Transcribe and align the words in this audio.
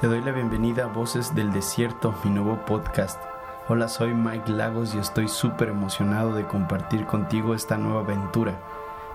Te 0.00 0.06
doy 0.06 0.20
la 0.20 0.30
bienvenida 0.30 0.84
a 0.84 0.86
Voces 0.86 1.34
del 1.34 1.52
Desierto, 1.52 2.14
mi 2.22 2.30
nuevo 2.30 2.64
podcast. 2.64 3.20
Hola, 3.66 3.88
soy 3.88 4.14
Mike 4.14 4.52
Lagos 4.52 4.94
y 4.94 4.98
estoy 4.98 5.26
súper 5.26 5.70
emocionado 5.70 6.34
de 6.34 6.46
compartir 6.46 7.04
contigo 7.04 7.52
esta 7.52 7.78
nueva 7.78 8.02
aventura. 8.02 8.60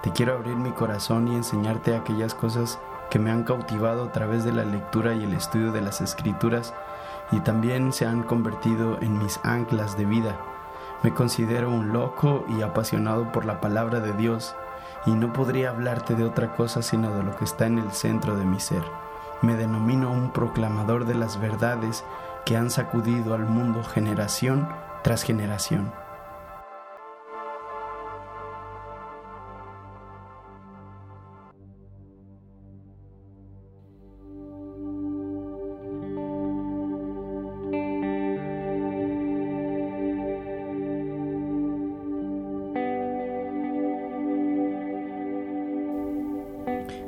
Te 0.02 0.12
quiero 0.12 0.34
abrir 0.34 0.58
mi 0.58 0.72
corazón 0.72 1.30
y 1.30 1.36
enseñarte 1.38 1.96
aquellas 1.96 2.36
cosas 2.36 2.80
que 3.10 3.18
me 3.18 3.32
han 3.32 3.44
cautivado 3.44 4.04
a 4.04 4.12
través 4.12 4.44
de 4.44 4.52
la 4.52 4.66
lectura 4.66 5.14
y 5.14 5.24
el 5.24 5.34
estudio 5.34 5.72
de 5.72 5.80
las 5.80 6.02
escrituras 6.02 6.74
y 7.32 7.40
también 7.40 7.94
se 7.94 8.06
han 8.06 8.22
convertido 8.22 8.98
en 9.00 9.18
mis 9.18 9.40
anclas 9.44 9.98
de 9.98 10.04
vida. 10.04 10.36
Me 11.02 11.14
considero 11.14 11.72
un 11.72 11.94
loco 11.94 12.44
y 12.50 12.62
apasionado 12.62 13.32
por 13.32 13.46
la 13.46 13.62
palabra 13.62 14.02
de 14.02 14.12
Dios 14.12 14.54
y 15.06 15.12
no 15.12 15.32
podría 15.32 15.70
hablarte 15.70 16.16
de 16.16 16.26
otra 16.26 16.54
cosa 16.54 16.82
sino 16.82 17.16
de 17.16 17.24
lo 17.24 17.34
que 17.38 17.46
está 17.46 17.68
en 17.68 17.80
el 17.80 17.94
centro 17.94 18.36
de 18.36 18.44
mi 18.44 18.60
ser 18.60 19.03
me 19.44 19.56
denomino 19.56 20.12
un 20.12 20.32
proclamador 20.32 21.06
de 21.06 21.16
las 21.16 21.40
verdades 21.40 22.04
que 22.46 22.58
han 22.58 22.72
sacudido 22.72 23.36
al 23.36 23.46
mundo 23.46 23.84
generación 23.84 24.68
tras 25.04 25.24
generación. 25.24 26.03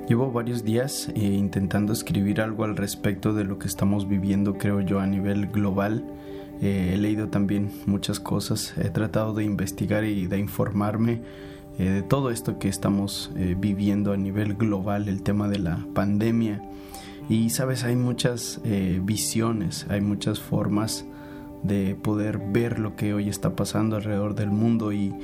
Llevo 0.08 0.32
varios 0.32 0.64
días 0.64 1.10
eh, 1.16 1.20
intentando 1.20 1.92
escribir 1.92 2.40
algo 2.40 2.64
al 2.64 2.78
respecto 2.78 3.34
de 3.34 3.44
lo 3.44 3.58
que 3.58 3.68
estamos 3.68 4.08
viviendo, 4.08 4.56
creo 4.60 4.82
yo, 4.82 5.00
a 5.00 5.08
nivel 5.08 5.48
global. 5.48 6.06
Eh, 6.62 6.92
he 6.94 6.98
leído 6.98 7.30
también 7.30 7.72
muchas 7.88 8.20
cosas, 8.20 8.76
he 8.78 8.92
tratado 8.92 9.34
de 9.34 9.44
investigar 9.44 10.04
y 10.04 10.28
de 10.28 10.38
informarme 10.38 11.24
eh, 11.80 11.90
de 11.90 12.02
todo 12.04 12.30
esto 12.30 12.60
que 12.60 12.70
estamos 12.70 13.32
viviendo 13.58 14.14
a 14.14 14.18
nivel 14.18 14.54
global, 14.54 15.10
el 15.10 15.24
tema 15.24 15.48
de 15.48 15.58
la 15.58 15.84
pandemia. 15.96 16.62
Y 17.28 17.50
sabes, 17.50 17.84
hay 17.84 17.96
muchas 17.96 18.62
visiones, 19.02 19.88
hay 19.90 20.02
muchas 20.02 20.40
formas 20.40 21.04
de 21.64 21.96
poder 21.96 22.38
ver 22.38 22.78
lo 22.78 22.96
que 22.96 23.16
hoy 23.16 23.28
está 23.28 23.56
pasando 23.56 23.96
alrededor 23.96 24.36
del 24.36 24.52
mundo 24.52 24.94
y 24.94 25.16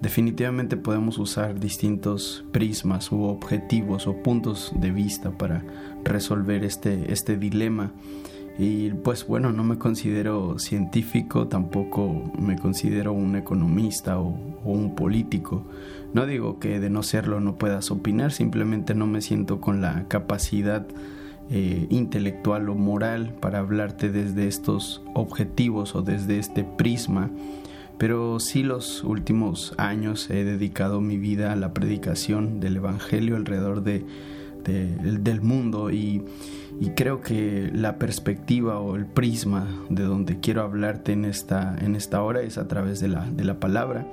Definitivamente 0.00 0.76
podemos 0.76 1.18
usar 1.18 1.58
distintos 1.58 2.44
prismas 2.52 3.10
u 3.10 3.24
objetivos 3.24 4.06
o 4.06 4.22
puntos 4.22 4.72
de 4.76 4.92
vista 4.92 5.32
para 5.32 5.64
resolver 6.04 6.62
este, 6.64 7.12
este 7.12 7.36
dilema. 7.36 7.92
Y 8.58 8.90
pues 8.90 9.26
bueno, 9.26 9.52
no 9.52 9.64
me 9.64 9.78
considero 9.78 10.58
científico, 10.58 11.48
tampoco 11.48 12.32
me 12.38 12.58
considero 12.58 13.12
un 13.12 13.36
economista 13.36 14.20
o, 14.20 14.36
un 14.64 14.94
político. 14.94 15.64
No 16.12 16.26
digo 16.26 16.58
que 16.58 16.80
de 16.80 16.90
no 16.90 17.02
serlo 17.02 17.40
no 17.40 17.56
puedas 17.56 17.90
opinar, 17.90 18.32
simplemente 18.32 18.94
no 18.94 19.06
me 19.06 19.20
siento 19.20 19.60
con 19.60 19.80
la 19.80 20.06
capacidad 20.08 20.86
eh, 21.50 21.86
intelectual 21.90 22.68
o 22.68 22.74
moral 22.74 23.34
para 23.40 23.60
hablarte 23.60 24.10
desde 24.10 24.48
estos 24.48 25.02
objetivos 25.14 25.94
o 25.94 26.02
desde 26.02 26.38
este 26.38 26.64
prisma 26.64 27.30
pero 27.98 28.38
sí 28.38 28.62
los 28.62 29.02
últimos 29.02 29.74
años 29.76 30.30
he 30.30 30.44
dedicado 30.44 31.00
mi 31.00 31.18
vida 31.18 31.52
a 31.52 31.56
la 31.56 31.74
predicación 31.74 32.60
del 32.60 32.76
Evangelio 32.76 33.36
alrededor 33.36 33.82
de, 33.82 34.04
del 34.64 35.40
mundo 35.40 35.90
y, 35.90 36.22
creo 36.94 37.20
que 37.20 37.70
la 37.74 37.98
perspectiva 37.98 38.78
o 38.78 38.94
el 38.94 39.04
prisma 39.04 39.66
de 39.88 40.04
donde 40.04 40.38
quiero 40.38 40.62
hablarte 40.62 41.12
en 41.12 41.24
esta, 41.24 41.76
en 41.80 41.96
esta 41.96 42.22
hora 42.22 42.40
es 42.42 42.56
a 42.56 42.68
través 42.68 43.00
de 43.00 43.08
la, 43.08 43.28
de 43.28 43.44
la 43.44 43.58
palabra. 43.58 44.06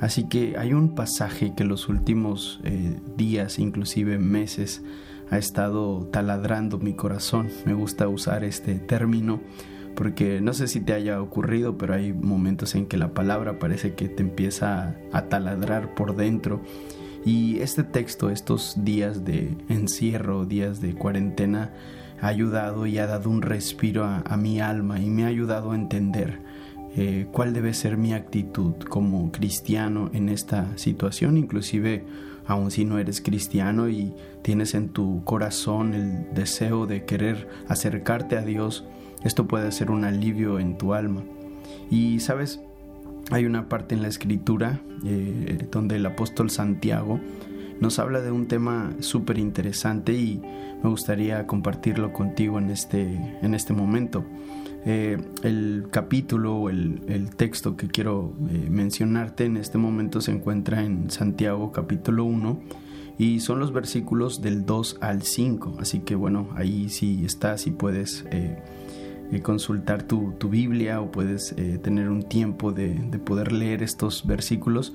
Así 0.00 0.28
que 0.28 0.56
hay 0.56 0.72
un 0.72 0.94
pasaje 0.94 1.54
que 1.56 1.64
los 1.64 1.88
últimos 1.88 2.60
eh, 2.62 2.96
días, 3.16 3.58
inclusive 3.58 4.18
meses, 4.18 4.82
ha 5.30 5.38
estado 5.38 6.06
taladrando 6.12 6.78
mi 6.78 6.94
corazón. 6.94 7.48
Me 7.64 7.74
gusta 7.74 8.06
usar 8.06 8.44
este 8.44 8.74
término 8.74 9.40
porque 9.96 10.40
no 10.40 10.52
sé 10.52 10.68
si 10.68 10.80
te 10.80 10.92
haya 10.92 11.20
ocurrido, 11.20 11.76
pero 11.78 11.94
hay 11.94 12.12
momentos 12.12 12.74
en 12.74 12.86
que 12.86 12.98
la 12.98 13.14
palabra 13.14 13.58
parece 13.58 13.94
que 13.94 14.08
te 14.08 14.22
empieza 14.22 14.94
a, 15.12 15.22
taladrar 15.22 15.94
por 15.94 16.14
dentro. 16.14 16.60
Y 17.24 17.58
este 17.58 17.82
texto, 17.82 18.30
estos 18.30 18.84
días 18.84 19.24
de 19.24 19.56
encierro, 19.68 20.44
días 20.44 20.80
de 20.80 20.94
cuarentena, 20.94 21.72
ha 22.20 22.28
ayudado 22.28 22.86
y 22.86 22.98
ha 22.98 23.06
dado 23.06 23.30
un 23.30 23.42
respiro 23.42 24.04
a, 24.04 24.36
mi 24.36 24.60
alma 24.60 25.00
y 25.00 25.10
me 25.10 25.24
ha 25.24 25.28
ayudado 25.28 25.72
a 25.72 25.74
entender 25.74 26.40
eh, 26.94 27.26
cuál 27.32 27.52
debe 27.52 27.74
ser 27.74 27.96
mi 27.96 28.12
actitud 28.12 28.74
como 28.88 29.32
cristiano 29.32 30.10
en 30.12 30.28
esta 30.28 30.76
situación, 30.76 31.36
inclusive 31.36 32.04
aun 32.46 32.70
si 32.70 32.84
no 32.84 32.98
eres 32.98 33.20
cristiano 33.20 33.88
y 33.88 34.14
tienes 34.42 34.74
en 34.74 34.90
tu 34.90 35.24
corazón 35.24 35.94
el 35.94 36.32
deseo 36.32 36.86
de 36.86 37.04
querer 37.04 37.48
acercarte 37.68 38.36
a 38.38 38.42
Dios, 38.42 38.84
esto 39.26 39.46
puede 39.46 39.72
ser 39.72 39.90
un 39.90 40.04
alivio 40.04 40.58
en 40.60 40.78
tu 40.78 40.94
alma. 40.94 41.22
Y 41.90 42.20
sabes, 42.20 42.60
hay 43.30 43.44
una 43.44 43.68
parte 43.68 43.94
en 43.94 44.02
la 44.02 44.08
escritura 44.08 44.80
eh, 45.04 45.66
donde 45.70 45.96
el 45.96 46.06
apóstol 46.06 46.48
Santiago 46.50 47.20
nos 47.80 47.98
habla 47.98 48.20
de 48.22 48.30
un 48.30 48.46
tema 48.46 48.94
súper 49.00 49.38
interesante 49.38 50.12
y 50.12 50.40
me 50.82 50.88
gustaría 50.88 51.46
compartirlo 51.46 52.12
contigo 52.12 52.58
en 52.58 52.70
este, 52.70 53.02
en 53.42 53.54
este 53.54 53.72
momento. 53.72 54.24
Eh, 54.84 55.18
el 55.42 55.88
capítulo 55.90 56.54
o 56.54 56.70
el, 56.70 57.30
texto 57.36 57.76
que 57.76 57.88
quiero 57.88 58.32
eh, 58.48 58.68
mencionarte 58.70 59.44
en 59.44 59.56
este 59.56 59.78
momento 59.78 60.20
se 60.20 60.30
encuentra 60.30 60.84
en 60.84 61.10
Santiago 61.10 61.72
capítulo 61.72 62.24
1 62.24 62.60
y 63.18 63.40
son 63.40 63.58
los 63.58 63.72
versículos 63.72 64.40
del 64.40 64.64
2 64.64 64.98
al 65.00 65.22
5. 65.22 65.78
Así 65.80 66.00
que 66.00 66.14
bueno, 66.14 66.48
ahí 66.54 66.88
sí 66.88 67.24
estás 67.24 67.66
y 67.66 67.72
puedes 67.72 68.24
consultar 69.42 70.02
tu, 70.02 70.34
Biblia 70.48 71.00
o 71.00 71.10
puedes 71.10 71.52
eh, 71.52 71.78
tener 71.82 72.08
un 72.08 72.22
tiempo 72.22 72.72
de, 72.72 72.94
poder 73.24 73.52
leer 73.52 73.82
estos 73.82 74.26
versículos. 74.26 74.92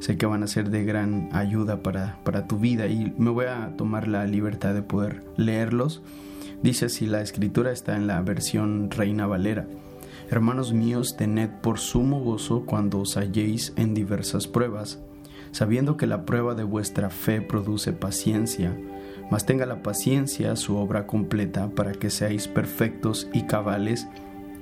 Sé 0.00 0.16
que 0.16 0.26
van 0.26 0.42
a 0.42 0.48
ser 0.48 0.70
de 0.70 0.84
gran 0.84 1.28
ayuda 1.32 1.82
para, 1.82 2.18
para 2.24 2.46
tu 2.48 2.58
vida 2.58 2.86
y 2.88 3.12
me 3.18 3.30
voy 3.30 3.46
a 3.46 3.76
tomar 3.76 4.08
la 4.08 4.26
libertad 4.26 4.74
de 4.74 4.82
poder 4.82 5.22
leerlos. 5.36 6.02
Dice 6.62 6.88
si 6.88 7.06
la 7.06 7.22
escritura 7.22 7.72
está 7.72 7.96
en 7.96 8.06
la 8.06 8.20
versión 8.22 8.90
Reina 8.90 9.26
Valera. 9.26 9.66
Hermanos 10.30 10.72
míos, 10.72 11.16
tened 11.16 11.50
por 11.60 11.78
sumo 11.78 12.20
gozo 12.20 12.64
cuando 12.64 13.00
os 13.00 13.16
halléis 13.16 13.74
en 13.76 13.94
diversas 13.94 14.46
pruebas, 14.46 14.98
sabiendo 15.50 15.96
que 15.96 16.06
la 16.06 16.24
prueba 16.24 16.54
de 16.54 16.64
vuestra 16.64 17.10
fe 17.10 17.42
produce 17.42 17.92
paciencia 17.92 18.74
mas 19.30 19.46
tenga 19.46 19.66
la 19.66 19.82
paciencia 19.82 20.56
su 20.56 20.76
obra 20.76 21.06
completa 21.06 21.68
para 21.70 21.92
que 21.92 22.10
seáis 22.10 22.48
perfectos 22.48 23.28
y 23.32 23.42
cabales 23.42 24.06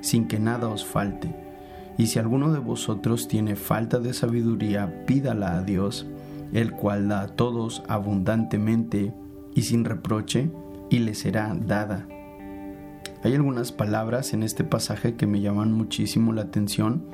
sin 0.01 0.29
que 0.29 0.39
nada 0.39 0.69
os 0.69 0.85
falte. 0.85 1.35
Y 1.99 2.07
si 2.07 2.19
alguno 2.19 2.53
de 2.53 2.61
vosotros 2.61 3.29
tiene 3.29 3.57
falta 3.57 3.99
de 3.99 4.15
sabiduría, 4.15 5.05
pídala 5.07 5.59
a 5.59 5.63
Dios, 5.63 6.07
el 6.53 6.73
cual 6.73 7.09
da 7.09 7.23
a 7.23 7.29
todos 7.29 7.83
abundantemente 7.89 9.13
y 9.55 9.63
sin 9.63 9.85
reproche, 9.85 10.51
y 10.89 11.01
le 11.01 11.15
será 11.15 11.55
dada. 11.55 12.07
Hay 13.23 13.35
algunas 13.35 13.71
palabras 13.71 14.33
en 14.33 14.43
este 14.43 14.65
pasaje 14.65 15.15
que 15.15 15.27
me 15.27 15.41
llaman 15.41 15.73
muchísimo 15.73 16.33
la 16.33 16.43
atención 16.43 17.05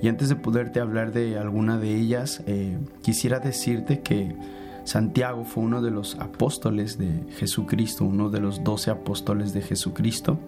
y 0.00 0.08
antes 0.08 0.28
de 0.28 0.36
poderte 0.36 0.80
hablar 0.80 1.12
de 1.12 1.36
alguna 1.38 1.78
de 1.78 1.96
ellas, 1.96 2.42
eh, 2.46 2.78
quisiera 3.02 3.40
decirte 3.40 4.00
que 4.00 4.36
Santiago 4.88 5.44
fue 5.44 5.64
uno 5.64 5.82
de 5.82 5.90
los 5.90 6.14
apóstoles 6.14 6.96
de 6.96 7.22
Jesucristo, 7.36 8.06
uno 8.06 8.30
de 8.30 8.40
los 8.40 8.64
doce 8.64 8.90
apóstoles 8.90 9.52
de 9.52 9.60
Jesucristo. 9.60 10.38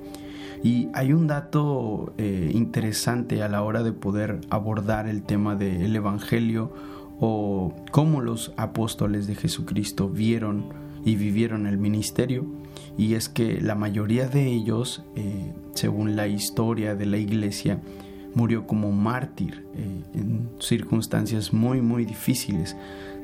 Y 0.63 0.89
hay 0.95 1.13
un 1.13 1.27
dato 1.27 2.15
eh, 2.17 2.51
interesante 2.55 3.43
a 3.43 3.51
la 3.51 3.63
hora 3.63 3.83
de 3.83 3.93
poder 3.93 4.41
abordar 4.49 5.09
el 5.09 5.25
tema 5.25 5.57
del 5.57 5.95
Evangelio 5.95 6.73
o 7.21 7.75
cómo 7.91 8.23
los 8.23 8.55
apóstoles 8.57 9.27
de 9.27 9.35
Jesucristo 9.35 10.09
vieron 10.09 10.73
y 11.05 11.17
vivieron 11.17 11.67
el 11.67 11.77
ministerio. 11.77 12.47
Y 12.97 13.17
es 13.17 13.29
que 13.29 13.61
la 13.61 13.75
mayoría 13.75 14.27
de 14.27 14.47
ellos, 14.47 15.05
eh, 15.17 15.53
según 15.75 16.17
la 16.17 16.29
historia 16.29 16.95
de 16.95 17.05
la 17.05 17.19
iglesia, 17.19 17.83
murió 18.35 18.67
como 18.67 18.91
mártir 18.91 19.67
eh, 19.75 20.03
en 20.15 20.49
circunstancias 20.61 21.53
muy 21.53 21.83
muy 21.83 22.07
difíciles. 22.07 22.75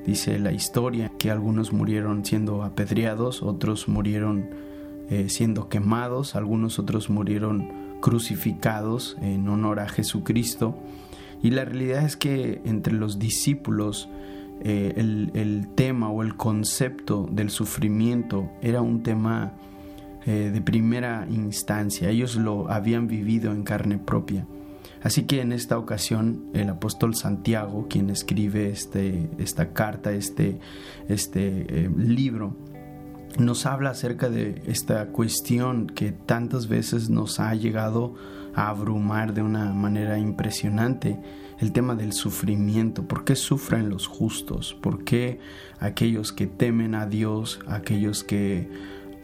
Dice 0.06 0.38
la 0.38 0.53
historia 0.53 1.11
que 1.19 1.32
algunos 1.32 1.73
murieron 1.73 2.25
siendo 2.25 2.62
apedreados, 2.62 3.43
otros 3.43 3.88
murieron 3.88 4.50
eh, 5.11 5.29
siendo 5.29 5.69
quemados, 5.69 6.37
algunos 6.37 6.79
otros 6.79 7.11
murieron 7.11 7.99
crucificados 8.00 9.17
en 9.20 9.49
honor 9.49 9.81
a 9.81 9.88
Jesucristo. 9.88 10.79
Y 11.43 11.50
la 11.50 11.64
realidad 11.64 12.05
es 12.05 12.17
que 12.17 12.61
entre 12.64 12.93
los 12.93 13.19
discípulos 13.19 14.08
eh, 14.61 14.94
el, 14.97 15.69
tema 15.75 16.08
o 16.08 16.23
el 16.23 16.37
concepto 16.37 17.29
del 17.31 17.50
sufrimiento 17.50 18.50
era 18.62 18.81
un 18.81 19.03
tema 19.03 19.53
eh, 20.25 20.50
de 20.53 20.61
primera 20.61 21.26
instancia, 21.29 22.08
ellos 22.11 22.37
lo 22.37 22.70
habían 22.70 23.06
vivido 23.06 23.53
en 23.53 23.64
carne 23.64 23.99
propia. 23.99 24.47
Así 25.02 25.25
que 25.25 25.40
en 25.40 25.52
esta 25.52 25.78
ocasión 25.78 26.46
el 26.54 26.69
apóstol 26.69 27.14
Santiago, 27.14 27.87
quien 27.88 28.10
escribe 28.10 28.70
este, 28.70 29.31
esta 29.38 29.72
carta, 29.72 30.12
este, 30.12 30.58
este 31.08 31.84
eh, 31.84 31.90
libro, 31.96 32.56
nos 33.38 33.66
habla 33.66 33.90
acerca 33.90 34.31
de 34.31 34.62
esta 34.66 35.08
cuestión 35.08 35.87
que 35.87 36.12
tantas 36.12 36.69
veces 36.69 37.10
nos 37.10 37.38
ha 37.38 37.54
llegado 37.54 38.14
a 38.54 38.69
abrumar 38.69 39.34
de 39.34 39.43
una 39.43 39.72
manera 39.75 40.19
impresionante, 40.19 41.20
el 41.60 41.72
tema 41.72 41.94
del 41.94 42.12
sufrimiento. 42.12 43.06
¿Por 43.06 43.25
qué 43.25 43.37
sufren 43.37 43.90
los 43.90 44.06
justos? 44.06 44.75
¿Por 44.75 45.04
qué 45.04 45.38
aquellos 45.78 46.32
que 46.32 46.46
temen 46.46 46.94
a 46.94 47.06
Dios, 47.06 47.60
aquellos 47.66 48.25
que 48.25 48.69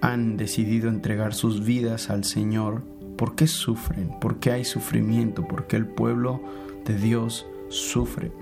han 0.01 0.37
decidido 0.37 0.89
entregar 0.89 1.33
sus 1.35 1.65
vidas 1.65 2.11
al 2.11 2.25
Señor, 2.25 2.85
¿por 3.17 3.35
qué 3.35 3.47
sufren? 3.47 4.11
¿Por 4.21 4.39
qué 4.39 4.53
hay 4.53 4.65
sufrimiento? 4.65 5.47
¿Por 5.47 5.67
qué 5.67 5.77
el 5.77 5.87
pueblo 5.87 6.41
de 6.85 6.97
Dios 6.97 7.47
sufre? 7.69 8.33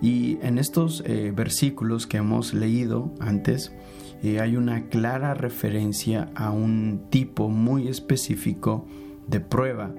Y 0.00 0.38
en 0.42 0.58
estos 0.58 1.02
eh, 1.06 1.32
versículos 1.34 2.06
que 2.06 2.18
hemos 2.18 2.54
leído 2.54 3.12
antes, 3.20 3.72
eh, 4.22 4.40
hay 4.40 4.56
una 4.56 4.88
clara 4.88 5.34
referencia 5.34 6.30
a 6.34 6.50
un 6.50 7.06
tipo 7.10 7.48
muy 7.48 7.88
específico 7.88 8.86
de 9.26 9.40
prueba. 9.40 9.94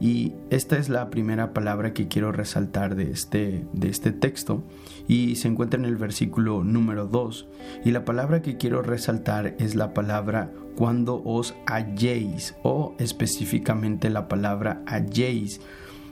Y 0.00 0.34
esta 0.50 0.76
es 0.76 0.88
la 0.88 1.08
primera 1.08 1.54
palabra 1.54 1.94
que 1.94 2.08
quiero 2.08 2.30
resaltar 2.32 2.96
de 2.96 3.10
este, 3.10 3.66
de 3.72 3.88
este 3.88 4.12
texto 4.12 4.62
y 5.08 5.36
se 5.36 5.48
encuentra 5.48 5.80
en 5.80 5.86
el 5.86 5.96
versículo 5.96 6.64
número 6.64 7.06
2. 7.06 7.48
Y 7.84 7.92
la 7.92 8.04
palabra 8.04 8.42
que 8.42 8.56
quiero 8.56 8.82
resaltar 8.82 9.54
es 9.58 9.74
la 9.74 9.94
palabra 9.94 10.52
cuando 10.76 11.22
os 11.24 11.54
halléis 11.66 12.54
o 12.62 12.94
específicamente 12.98 14.10
la 14.10 14.28
palabra 14.28 14.82
halléis. 14.86 15.60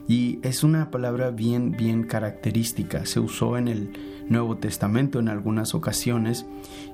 Y 0.07 0.39
es 0.43 0.63
una 0.63 0.91
palabra 0.91 1.31
bien, 1.31 1.71
bien 1.71 2.03
característica. 2.03 3.05
Se 3.05 3.19
usó 3.19 3.57
en 3.57 3.67
el 3.67 3.91
Nuevo 4.29 4.57
Testamento 4.57 5.19
en 5.19 5.29
algunas 5.29 5.75
ocasiones 5.75 6.45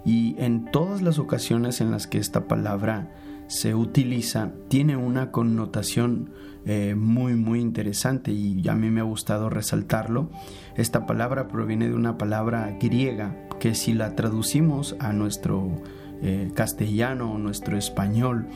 y 0.06 0.36
en 0.38 0.66
todas 0.72 1.02
las 1.02 1.20
ocasiones 1.20 1.82
en 1.82 1.92
las 1.92 2.08
que 2.08 2.18
esta 2.18 2.48
palabra 2.48 3.12
se 3.52 3.76
utiliza 3.76 4.54
tiene 4.70 4.96
una 4.96 5.30
connotación 5.32 6.30
eh, 6.66 6.96
muy 6.96 7.36
muy 7.36 7.60
interesante 7.60 8.32
y 8.32 8.66
a 8.70 8.76
mí 8.76 8.90
me 8.90 9.02
ha 9.02 9.04
gustado 9.04 9.50
resaltarlo. 9.50 10.30
Esta 10.78 11.06
palabra 11.06 11.50
proviene 11.50 11.90
de 11.90 11.96
una 11.96 12.18
palabra 12.18 12.78
griega 12.80 13.36
que 13.60 13.76
si 13.76 13.92
la 13.92 14.16
traducimos 14.16 14.96
a 15.00 15.12
nuestro 15.12 15.70
eh, 16.22 16.50
castellano 16.54 17.34
o 17.34 17.38
nuestro 17.38 17.78
español, 17.78 18.48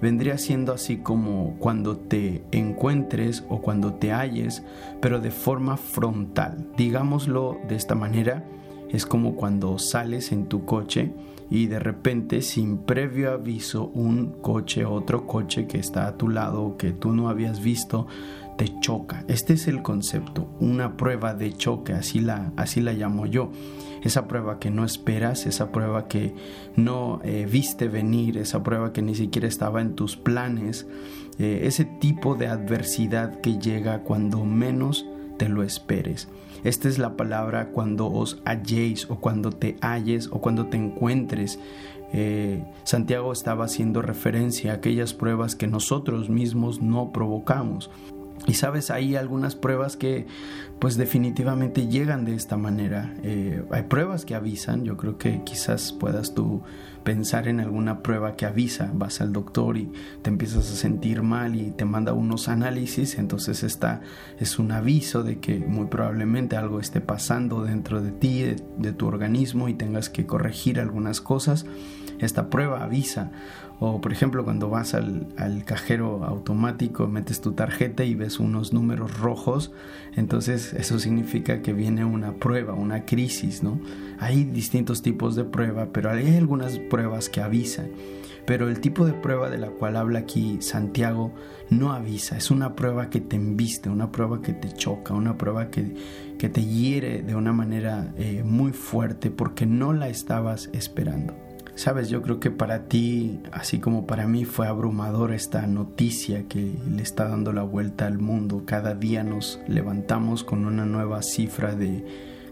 vendría 0.00 0.38
siendo 0.38 0.72
así 0.72 0.98
como 0.98 1.56
cuando 1.58 1.96
te 1.96 2.44
encuentres 2.52 3.44
o 3.48 3.60
cuando 3.60 3.94
te 3.94 4.12
halles, 4.12 4.62
pero 5.00 5.18
de 5.18 5.32
forma 5.32 5.76
frontal. 5.76 6.68
Digámoslo 6.76 7.58
de 7.66 7.74
esta 7.74 7.96
manera, 7.96 8.44
es 8.88 9.04
como 9.04 9.34
cuando 9.34 9.80
sales 9.80 10.30
en 10.30 10.46
tu 10.46 10.64
coche 10.64 11.12
y 11.54 11.68
de 11.68 11.78
repente 11.78 12.42
sin 12.42 12.78
previo 12.78 13.30
aviso 13.30 13.86
un 13.94 14.32
coche, 14.42 14.84
otro 14.84 15.24
coche 15.24 15.68
que 15.68 15.78
está 15.78 16.08
a 16.08 16.16
tu 16.16 16.28
lado 16.28 16.76
que 16.76 16.90
tú 16.90 17.12
no 17.12 17.28
habías 17.28 17.62
visto, 17.62 18.08
te 18.58 18.80
choca. 18.80 19.24
Este 19.28 19.52
es 19.52 19.68
el 19.68 19.80
concepto, 19.80 20.48
una 20.58 20.96
prueba 20.96 21.32
de 21.32 21.52
choque, 21.52 21.92
así 21.92 22.18
la, 22.18 22.50
así 22.56 22.80
la 22.80 22.92
llamo 22.92 23.26
yo. 23.26 23.52
Esa 24.02 24.26
prueba 24.26 24.58
que 24.58 24.72
no 24.72 24.84
esperas, 24.84 25.46
esa 25.46 25.70
prueba 25.70 26.08
que 26.08 26.34
no 26.74 27.20
eh, 27.22 27.46
viste 27.48 27.86
venir, 27.86 28.36
esa 28.36 28.64
prueba 28.64 28.92
que 28.92 29.02
ni 29.02 29.14
siquiera 29.14 29.46
estaba 29.46 29.80
en 29.80 29.94
tus 29.94 30.16
planes, 30.16 30.88
eh, 31.38 31.60
ese 31.62 31.84
tipo 31.84 32.34
de 32.34 32.48
adversidad 32.48 33.40
que 33.40 33.60
llega 33.60 34.00
cuando 34.00 34.44
menos 34.44 35.06
te 35.38 35.48
lo 35.48 35.62
esperes. 35.62 36.28
Esta 36.64 36.88
es 36.88 36.98
la 36.98 37.16
palabra 37.16 37.68
cuando 37.68 38.10
os 38.10 38.40
halléis 38.44 39.08
o 39.10 39.16
cuando 39.16 39.52
te 39.52 39.76
halles 39.82 40.28
o 40.32 40.40
cuando 40.40 40.66
te 40.66 40.78
encuentres. 40.78 41.58
Eh, 42.12 42.64
Santiago 42.84 43.32
estaba 43.32 43.66
haciendo 43.66 44.00
referencia 44.00 44.72
a 44.72 44.76
aquellas 44.76 45.12
pruebas 45.12 45.56
que 45.56 45.66
nosotros 45.66 46.30
mismos 46.30 46.80
no 46.80 47.12
provocamos. 47.12 47.90
Y 48.46 48.54
sabes, 48.54 48.90
hay 48.90 49.16
algunas 49.16 49.54
pruebas 49.54 49.96
que 49.96 50.26
pues 50.78 50.96
definitivamente 50.96 51.88
llegan 51.88 52.26
de 52.26 52.34
esta 52.34 52.58
manera. 52.58 53.14
Eh, 53.22 53.64
hay 53.70 53.84
pruebas 53.84 54.26
que 54.26 54.34
avisan, 54.34 54.84
yo 54.84 54.98
creo 54.98 55.16
que 55.16 55.42
quizás 55.44 55.92
puedas 55.92 56.34
tú 56.34 56.62
pensar 57.04 57.48
en 57.48 57.60
alguna 57.60 58.02
prueba 58.02 58.36
que 58.36 58.44
avisa, 58.44 58.90
vas 58.94 59.20
al 59.20 59.32
doctor 59.32 59.78
y 59.78 59.90
te 60.22 60.30
empiezas 60.30 60.70
a 60.70 60.74
sentir 60.74 61.22
mal 61.22 61.54
y 61.54 61.70
te 61.70 61.84
manda 61.84 62.12
unos 62.12 62.48
análisis, 62.48 63.18
entonces 63.18 63.62
esta 63.62 64.00
es 64.38 64.58
un 64.58 64.72
aviso 64.72 65.22
de 65.22 65.38
que 65.38 65.58
muy 65.58 65.86
probablemente 65.86 66.56
algo 66.56 66.80
esté 66.80 67.00
pasando 67.00 67.62
dentro 67.62 68.02
de 68.02 68.10
ti, 68.10 68.56
de 68.78 68.92
tu 68.92 69.06
organismo 69.06 69.68
y 69.68 69.74
tengas 69.74 70.08
que 70.10 70.26
corregir 70.26 70.80
algunas 70.80 71.20
cosas. 71.20 71.66
Esta 72.24 72.50
prueba 72.50 72.82
avisa 72.82 73.30
o 73.80 74.00
por 74.00 74.12
ejemplo 74.12 74.44
cuando 74.44 74.70
vas 74.70 74.94
al, 74.94 75.26
cajero 75.64 76.24
automático, 76.24 77.06
metes 77.08 77.40
tu 77.40 77.52
tarjeta 77.52 78.04
y 78.04 78.14
ves 78.14 78.38
unos 78.38 78.72
números 78.72 79.18
rojos, 79.18 79.72
entonces 80.14 80.72
eso 80.74 80.98
significa 80.98 81.60
que 81.60 81.72
viene 81.72 82.04
una 82.04 82.34
prueba, 82.34 82.74
una 82.74 83.04
crisis, 83.04 83.62
¿no? 83.62 83.80
Hay 84.18 84.44
distintos 84.44 85.02
tipos 85.02 85.34
de 85.34 85.44
prueba, 85.44 85.88
pero 85.92 86.10
hay 86.10 86.36
algunas 86.36 86.78
pruebas 86.78 87.28
que 87.28 87.40
avisan. 87.40 87.88
Pero 88.46 88.68
el 88.68 88.80
tipo 88.80 89.06
de 89.06 89.14
prueba 89.14 89.48
de 89.48 89.56
la 89.56 89.68
cual 89.68 89.96
habla 89.96 90.18
aquí 90.18 90.58
Santiago 90.60 91.32
no 91.70 91.92
avisa, 91.92 92.36
es 92.36 92.50
una 92.50 92.76
prueba 92.76 93.08
que 93.08 93.20
te 93.20 93.36
embiste, 93.36 93.88
una 93.88 94.12
prueba 94.12 94.42
que 94.42 94.52
te 94.52 94.70
choca, 94.72 95.14
una 95.14 95.38
prueba 95.38 95.70
que, 95.70 95.96
que 96.38 96.50
te 96.50 96.64
hiere 96.64 97.22
de 97.22 97.34
una 97.34 97.54
manera 97.54 98.12
eh, 98.18 98.42
muy 98.44 98.72
fuerte 98.72 99.30
porque 99.30 99.64
no 99.64 99.94
la 99.94 100.10
estabas 100.10 100.68
esperando. 100.74 101.43
Sabes, 101.76 102.08
yo 102.08 102.22
creo 102.22 102.38
que 102.38 102.52
para 102.52 102.84
ti, 102.84 103.40
así 103.50 103.80
como 103.80 104.06
para 104.06 104.28
mí, 104.28 104.44
fue 104.44 104.68
abrumador 104.68 105.32
esta 105.32 105.66
noticia 105.66 106.46
que 106.46 106.72
le 106.88 107.02
está 107.02 107.28
dando 107.28 107.52
la 107.52 107.64
vuelta 107.64 108.06
al 108.06 108.18
mundo. 108.18 108.62
Cada 108.64 108.94
día 108.94 109.24
nos 109.24 109.58
levantamos 109.66 110.44
con 110.44 110.66
una 110.66 110.86
nueva 110.86 111.22
cifra 111.22 111.74
de 111.74 112.04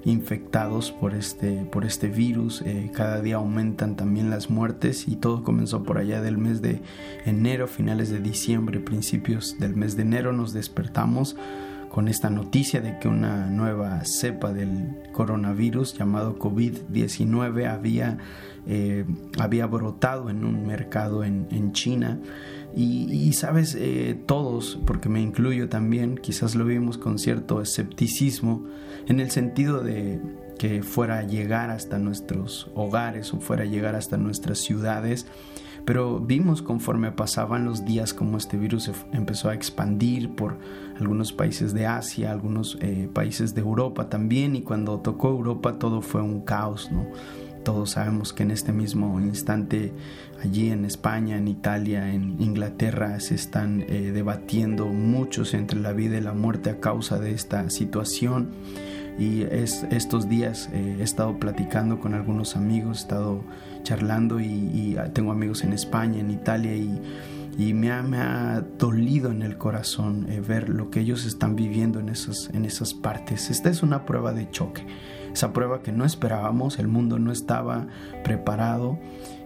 infectados 0.05 0.91
por 0.91 1.15
este, 1.15 1.65
por 1.71 1.85
este 1.85 2.09
virus. 2.09 2.63
Eh, 2.63 2.91
cada 2.93 3.21
día 3.21 3.37
aumentan 3.37 3.95
también 3.95 4.29
las 4.29 4.51
muertes 4.51 5.07
y 5.07 5.15
todo 5.15 5.45
comenzó 5.45 5.85
por 5.85 5.99
allá 5.99 6.21
del 6.21 6.37
mes 6.37 6.61
de 6.61 6.83
enero, 7.25 7.69
finales 7.69 8.11
de 8.11 8.19
diciembre, 8.19 8.81
principios 8.81 9.57
del 9.61 9.77
mes 9.77 9.95
de 9.95 10.03
enero 10.03 10.33
nos 10.33 10.53
despertamos 10.53 11.37
con 11.93 12.09
esta 12.09 12.31
noticia 12.31 12.81
de 12.81 12.99
que 12.99 13.07
una 13.07 13.47
nueva 13.51 14.05
cepa 14.07 14.53
del 14.53 14.97
coronavirus 15.13 15.93
llamado 15.93 16.39
COVID-19 16.39 17.71
había 17.71 18.17
eh, 18.67 19.05
había 19.39 19.67
brotado 19.67 20.31
en 20.31 20.45
un 20.45 20.67
mercado 20.67 21.25
en, 21.25 21.73
China. 21.73 22.21
Y, 22.75 23.33
sabes, 23.35 23.77
eh, 23.79 24.19
todos, 24.27 24.79
porque 24.87 25.09
me 25.09 25.21
incluyo 25.21 25.69
también, 25.69 26.17
quizás 26.17 26.55
lo 26.55 26.65
vimos 26.65 26.97
con 26.97 27.19
cierto 27.19 27.61
escepticismo, 27.61 28.65
en 29.09 29.21
el 29.21 29.31
sentido 29.31 29.83
de 29.83 30.21
que 30.59 30.83
fuera 30.83 31.19
a 31.19 31.23
llegar 31.23 31.71
hasta 31.71 31.99
nuestros 31.99 32.71
hogares 32.75 33.35
o 33.35 33.41
fuera 33.41 33.65
a 33.65 33.67
llegar 33.67 33.95
hasta 33.95 34.17
nuestras 34.17 34.59
ciudades. 34.59 35.27
Pero 35.85 36.21
vimos 36.21 36.63
conforme 36.63 37.11
pasaban 37.11 37.65
los 37.65 37.85
días 37.85 38.15
como 38.15 38.37
este 38.39 38.57
virus 38.57 38.91
empezó 39.13 39.49
a 39.49 39.55
expandir 39.55 40.31
por 40.37 40.59
algunos 41.01 41.33
países 41.33 41.75
de 41.75 41.87
Asia, 41.87 42.31
algunos 42.31 42.79
eh, 42.81 43.09
países 43.13 43.55
de 43.55 43.63
Europa 43.63 44.09
también, 44.09 44.55
y 44.55 44.63
cuando 44.63 45.01
tocó 45.01 45.31
Europa 45.31 45.79
todo 45.81 46.01
fue 46.01 46.23
un 46.23 46.43
caos, 46.43 46.91
¿no? 46.93 47.07
Todos 47.65 47.91
sabemos 47.91 48.33
que 48.33 48.43
en 48.43 48.51
este 48.51 48.73
mismo 48.73 49.21
instante 49.21 49.93
allí 50.43 50.71
en 50.71 50.85
España, 50.85 51.37
en 51.37 51.47
Italia, 51.47 52.13
en 52.13 52.41
Inglaterra 52.41 53.21
se 53.21 53.35
están 53.35 53.83
eh, 53.83 54.11
debatiendo 54.13 54.87
muchos 54.87 55.55
entre 55.55 55.79
la 55.81 55.93
vida 55.93 56.19
y 56.19 56.21
la 56.21 56.33
muerte 56.33 56.71
a 56.71 56.81
causa 56.81 57.19
de 57.19 57.33
esta 57.33 57.71
situación. 57.71 58.51
Y 59.19 59.43
es, 59.43 59.87
estos 59.91 60.29
días 60.29 60.71
eh, 60.73 60.97
he 60.99 61.03
estado 61.03 61.39
platicando 61.39 62.01
con 62.01 62.15
algunos 62.15 62.57
amigos, 62.57 62.99
he 62.99 63.03
estado 63.03 63.45
charlando 63.83 64.41
y, 64.41 64.97
tengo 65.13 65.33
amigos 65.33 65.63
en 65.65 65.73
España, 65.73 66.21
en 66.21 66.31
Italia 66.31 66.75
y, 66.75 67.75
me, 67.75 67.93
ha, 67.93 68.03
me, 68.03 68.17
ha, 68.19 68.65
dolido 68.79 69.31
en 69.31 69.43
el 69.43 69.59
corazón 69.59 70.27
eh, 70.29 70.41
ver 70.41 70.69
lo 70.69 70.91
que 70.91 71.01
ellos 71.01 71.27
están 71.27 71.55
viviendo 71.55 72.01
en 72.01 72.09
esas, 72.09 72.51
en 72.55 72.65
esas 72.65 72.95
partes. 72.95 73.51
Esta 73.51 73.69
es 73.69 73.83
una 73.83 74.07
prueba 74.07 74.33
de 74.33 74.51
choque 74.51 74.85
esa 75.33 75.53
prueba 75.53 75.83
que 75.83 75.93
no 75.93 76.05
esperábamos, 76.05 76.79
el 76.79 76.89
mundo 76.89 77.19
no 77.19 77.33
estaba 77.33 77.87
preparado 78.25 78.99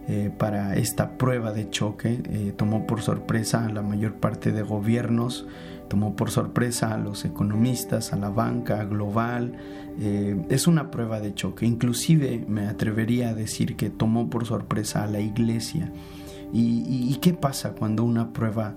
eh, 0.09 0.31
para 0.37 0.77
esta 0.77 1.19
prueba 1.19 1.53
de 1.53 1.69
choque, 1.69 2.23
eh, 2.31 2.53
tomó 2.57 2.87
por 2.87 3.03
sorpresa 3.03 3.67
a 3.67 3.73
la 3.73 3.83
mayor 3.83 4.15
parte 4.15 4.53
de 4.53 4.63
gobiernos, 4.63 5.47
tomó 5.89 6.15
por 6.15 6.31
sorpresa 6.31 6.95
a 6.95 6.99
los 6.99 7.25
economistas, 7.25 8.13
a 8.13 8.17
la 8.17 8.29
banca 8.29 8.85
global, 8.85 9.57
eh, 9.99 10.45
es 10.49 10.69
una 10.69 10.93
prueba 10.93 11.19
de 11.21 11.35
choque, 11.35 11.67
inclusive 11.67 12.45
me 12.47 12.69
atrevería 12.69 13.31
a 13.31 13.35
decir 13.35 13.75
que 13.75 13.91
tomó 13.91 14.31
por 14.31 14.47
sorpresa 14.47 15.03
a 15.03 15.07
la 15.07 15.21
iglesia. 15.21 15.93
¿Y, 16.53 17.19
qué 17.21 17.35
pasa 17.35 17.73
cuando 17.73 18.05
una 18.05 18.33
prueba, 18.33 18.77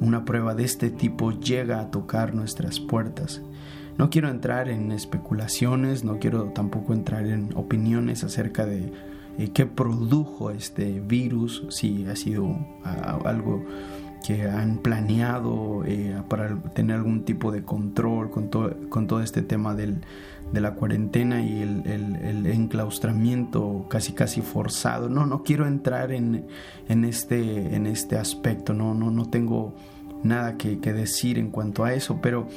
una 0.00 0.24
prueba 0.24 0.54
de 0.54 0.64
este 0.64 0.90
tipo 0.90 1.32
llega 1.32 1.80
a 1.80 1.90
tocar 1.90 2.34
nuestras 2.34 2.80
puertas? 2.80 3.42
No 4.00 4.08
quiero 4.08 4.30
entrar 4.30 4.70
en 4.70 4.92
especulaciones, 4.92 6.04
no 6.04 6.18
quiero 6.18 6.44
tampoco 6.54 6.94
entrar 6.94 7.26
en 7.26 7.50
opiniones 7.54 8.24
acerca 8.24 8.64
de 8.64 8.90
eh, 9.36 9.50
qué 9.52 9.66
produjo 9.66 10.50
este 10.50 11.00
virus, 11.00 11.66
si 11.68 12.06
ha 12.06 12.16
sido 12.16 12.56
algo 13.26 13.62
que 14.26 14.48
han 14.48 14.78
planeado 14.78 15.84
eh, 15.84 16.16
para 16.30 16.56
tener 16.72 16.96
algún 16.96 17.26
tipo 17.26 17.52
de 17.52 17.62
control 17.62 18.30
con, 18.30 18.48
todo 18.48 19.20
este 19.20 19.42
tema 19.42 19.74
de 19.74 20.00
la 20.54 20.72
cuarentena 20.76 21.42
y 21.42 21.60
el, 21.60 22.46
enclaustramiento 22.46 23.84
casi 23.90 24.14
casi 24.14 24.40
forzado. 24.40 25.10
No, 25.10 25.26
no 25.26 25.42
quiero 25.42 25.66
entrar 25.66 26.10
en, 26.10 26.46
este, 26.88 27.76
este 27.86 28.16
aspecto, 28.16 28.72
no, 28.72 28.94
no, 28.94 29.10
no 29.10 29.28
tengo 29.28 29.74
nada 30.22 30.56
que, 30.56 30.78
que 30.78 30.94
decir 30.94 31.38
en 31.38 31.50
cuanto 31.50 31.84
a 31.84 31.92
eso, 31.92 32.18
pero 32.22 32.48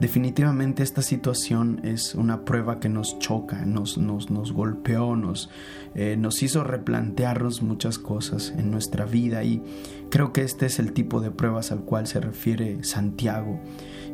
Definitivamente 0.00 0.84
esta 0.84 1.02
situación 1.02 1.80
es 1.82 2.14
una 2.14 2.44
prueba 2.44 2.78
que 2.78 2.88
nos 2.88 3.18
choca, 3.18 3.64
nos, 3.64 3.98
nos, 3.98 4.30
nos 4.30 4.52
golpeó, 4.52 5.16
nos, 5.16 5.50
eh, 5.96 6.16
nos 6.16 6.40
hizo 6.44 6.62
replantearnos 6.62 7.62
muchas 7.62 7.98
cosas 7.98 8.54
en 8.56 8.70
nuestra 8.70 9.06
vida 9.06 9.42
y 9.42 9.60
creo 10.08 10.32
que 10.32 10.42
este 10.42 10.66
es 10.66 10.78
el 10.78 10.92
tipo 10.92 11.20
de 11.20 11.32
pruebas 11.32 11.72
al 11.72 11.80
cual 11.80 12.06
se 12.06 12.20
refiere 12.20 12.84
Santiago. 12.84 13.58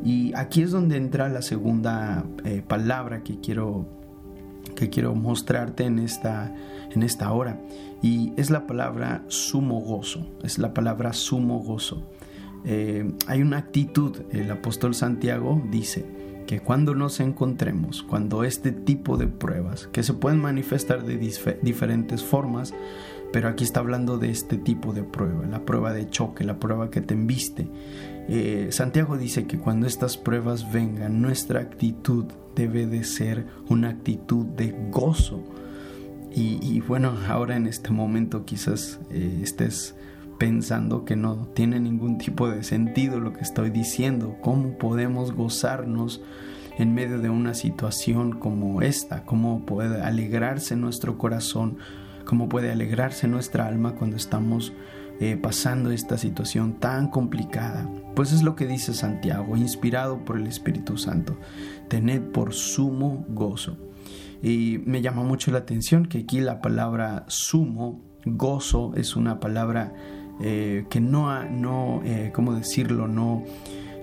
Y 0.03 0.33
aquí 0.35 0.63
es 0.63 0.71
donde 0.71 0.97
entra 0.97 1.29
la 1.29 1.43
segunda 1.43 2.25
eh, 2.45 2.63
palabra 2.67 3.23
que 3.23 3.41
quiero, 3.41 3.87
que 4.75 4.89
quiero 4.89 5.15
mostrarte 5.15 5.85
en 5.85 5.99
esta, 5.99 6.55
en 6.93 7.03
esta 7.03 7.31
hora 7.31 7.61
y 8.03 8.33
es 8.37 8.51
la 8.51 8.67
palabra 8.67 9.23
sumo 9.29 9.81
gozo, 9.81 10.27
es 10.43 10.59
la 10.59 10.73
palabra 10.73 11.13
sumo 11.13 11.59
gozo. 11.61 12.11
Eh, 12.65 13.13
hay 13.27 13.43
una 13.43 13.59
actitud, 13.59 14.23
el 14.31 14.51
apóstol 14.51 14.95
Santiago 14.95 15.63
dice 15.71 16.05
que 16.47 16.61
cuando 16.61 16.95
nos 16.95 17.21
encontremos, 17.21 18.03
cuando 18.03 18.45
este 18.45 18.73
tipo 18.73 19.17
de 19.17 19.27
pruebas, 19.27 19.89
que 19.93 20.03
se 20.03 20.15
pueden 20.15 20.41
manifestar 20.41 21.05
de 21.05 21.17
diferentes 21.63 22.23
formas, 22.23 22.75
pero 23.33 23.49
aquí 23.49 23.65
está 23.65 23.81
hablando 23.81 24.19
de 24.19 24.31
este 24.31 24.57
tipo 24.59 24.93
de 24.93 25.03
prueba, 25.03 25.45
la 25.47 25.65
prueba 25.65 25.93
de 25.93 26.09
choque, 26.09 26.45
la 26.45 26.61
prueba 26.61 26.91
que 26.91 27.01
te 27.01 27.15
embiste. 27.15 27.67
Eh, 28.29 28.69
Santiago 28.71 29.19
dice 29.19 29.47
que 29.47 29.59
cuando 29.59 29.87
estas 29.87 30.17
pruebas 30.17 30.73
vengan, 30.73 31.21
nuestra 31.21 31.61
actitud 31.61 32.27
debe 32.55 32.87
de 32.87 33.05
ser 33.05 33.47
una 33.69 33.91
actitud 33.91 34.47
de 34.47 34.75
gozo. 34.91 35.43
Y, 36.37 36.81
bueno, 36.81 37.17
ahora 37.29 37.57
en 37.57 37.69
este 37.69 37.91
momento 37.91 38.45
quizás 38.45 38.99
eh, 39.11 39.39
estés 39.41 39.95
pensando 40.45 41.07
que 41.07 41.17
no 41.17 41.49
tiene 41.55 41.81
ningún 41.81 42.19
tipo 42.19 42.51
de 42.51 42.63
sentido 42.65 43.19
lo 43.19 43.33
que 43.33 43.41
estoy 43.41 43.71
diciendo. 43.71 44.37
¿Cómo 44.43 44.77
podemos 44.77 45.33
gozarnos 45.33 46.21
en 46.77 46.93
medio 46.93 47.19
de 47.19 47.31
una 47.31 47.55
situación 47.55 48.39
como 48.39 48.83
esta? 48.83 49.25
¿Cómo 49.25 49.65
puede 49.65 50.03
alegrarse 50.03 50.77
nuestro 50.77 51.17
corazón? 51.17 51.79
¿Cómo 52.27 52.51
puede 52.51 52.71
alegrarse 52.71 53.27
nuestra 53.27 53.67
alma 53.67 53.95
cuando 53.95 54.19
estamos 54.19 54.75
eh, 55.19 55.39
pasando 55.39 55.91
esta 55.93 56.19
situación 56.19 56.75
tan 56.75 57.09
complicada? 57.09 57.89
Pues 58.15 58.31
es 58.31 58.43
lo 58.43 58.55
que 58.55 58.67
dice 58.67 58.93
Santiago, 58.93 59.57
inspirado 59.57 60.27
por 60.27 60.37
el 60.37 60.47
Espíritu 60.47 60.99
Santo. 60.99 61.39
Tened 61.89 62.21
por 62.21 62.53
sumo 62.53 63.25
gozo. 63.31 63.79
Y 64.43 64.83
me 64.85 65.01
llama 65.01 65.23
mucho 65.23 65.51
la 65.53 65.61
atención 65.61 66.05
que 66.05 66.19
aquí 66.19 66.43
la 66.43 66.61
palabra 66.61 67.25
sumo, 67.29 68.03
gozo, 68.27 68.93
es 68.95 69.17
una 69.17 69.41
palabra 69.41 69.95
eh, 70.41 70.87
que 70.91 71.01
no, 71.01 71.45
no 71.45 72.03
eh, 72.05 72.31
¿cómo 72.35 72.55
decirlo? 72.55 73.09
No, 73.09 73.45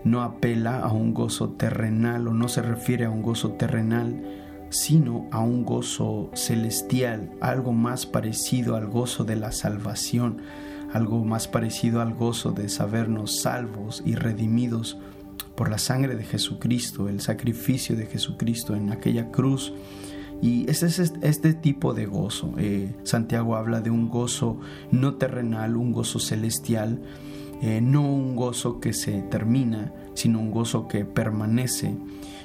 no 0.04 0.22
apela 0.22 0.80
a 0.80 0.92
un 0.92 1.14
gozo 1.14 1.50
terrenal 1.50 2.28
o 2.28 2.34
no 2.34 2.48
se 2.48 2.62
refiere 2.62 3.06
a 3.06 3.10
un 3.10 3.22
gozo 3.22 3.52
terrenal, 3.54 4.24
sino 4.70 5.28
a 5.32 5.40
un 5.42 5.66
gozo 5.66 6.32
celestial, 6.34 7.32
algo 7.42 7.74
más 7.74 8.06
parecido 8.06 8.76
al 8.76 8.88
gozo 8.88 9.24
de 9.26 9.36
la 9.36 9.52
salvación, 9.52 10.38
algo 10.94 11.24
más 11.24 11.48
parecido 11.48 12.02
al 12.02 12.14
gozo 12.14 12.52
de 12.52 12.70
sabernos 12.70 13.42
salvos 13.42 14.02
y 14.06 14.16
redimidos 14.16 14.98
por 15.56 15.70
la 15.70 15.78
sangre 15.78 16.16
de 16.16 16.24
Jesucristo, 16.24 17.10
el 17.10 17.22
sacrificio 17.22 17.96
de 17.96 18.06
Jesucristo 18.06 18.76
en 18.76 18.92
aquella 18.92 19.30
cruz 19.32 19.74
y 20.42 20.70
ese 20.70 20.88
es 20.88 21.14
este 21.22 21.54
tipo 21.54 21.94
de 21.94 22.08
gozo. 22.08 22.54
Eh, 22.58 22.94
Santiago 23.04 23.56
habla 23.56 23.82
de 23.82 23.92
un 23.92 24.10
gozo 24.10 24.60
no 24.92 25.14
terrenal, 25.16 25.78
un 25.78 25.92
gozo 25.92 26.20
celestial, 26.20 27.00
eh, 27.62 27.80
no 27.82 28.02
un 28.02 28.36
gozo 28.36 28.80
que 28.80 28.94
se 28.94 29.22
termina, 29.22 29.94
sino 30.16 30.40
un 30.40 30.50
gozo 30.50 30.88
que 30.88 31.06
permanece, 31.06 31.96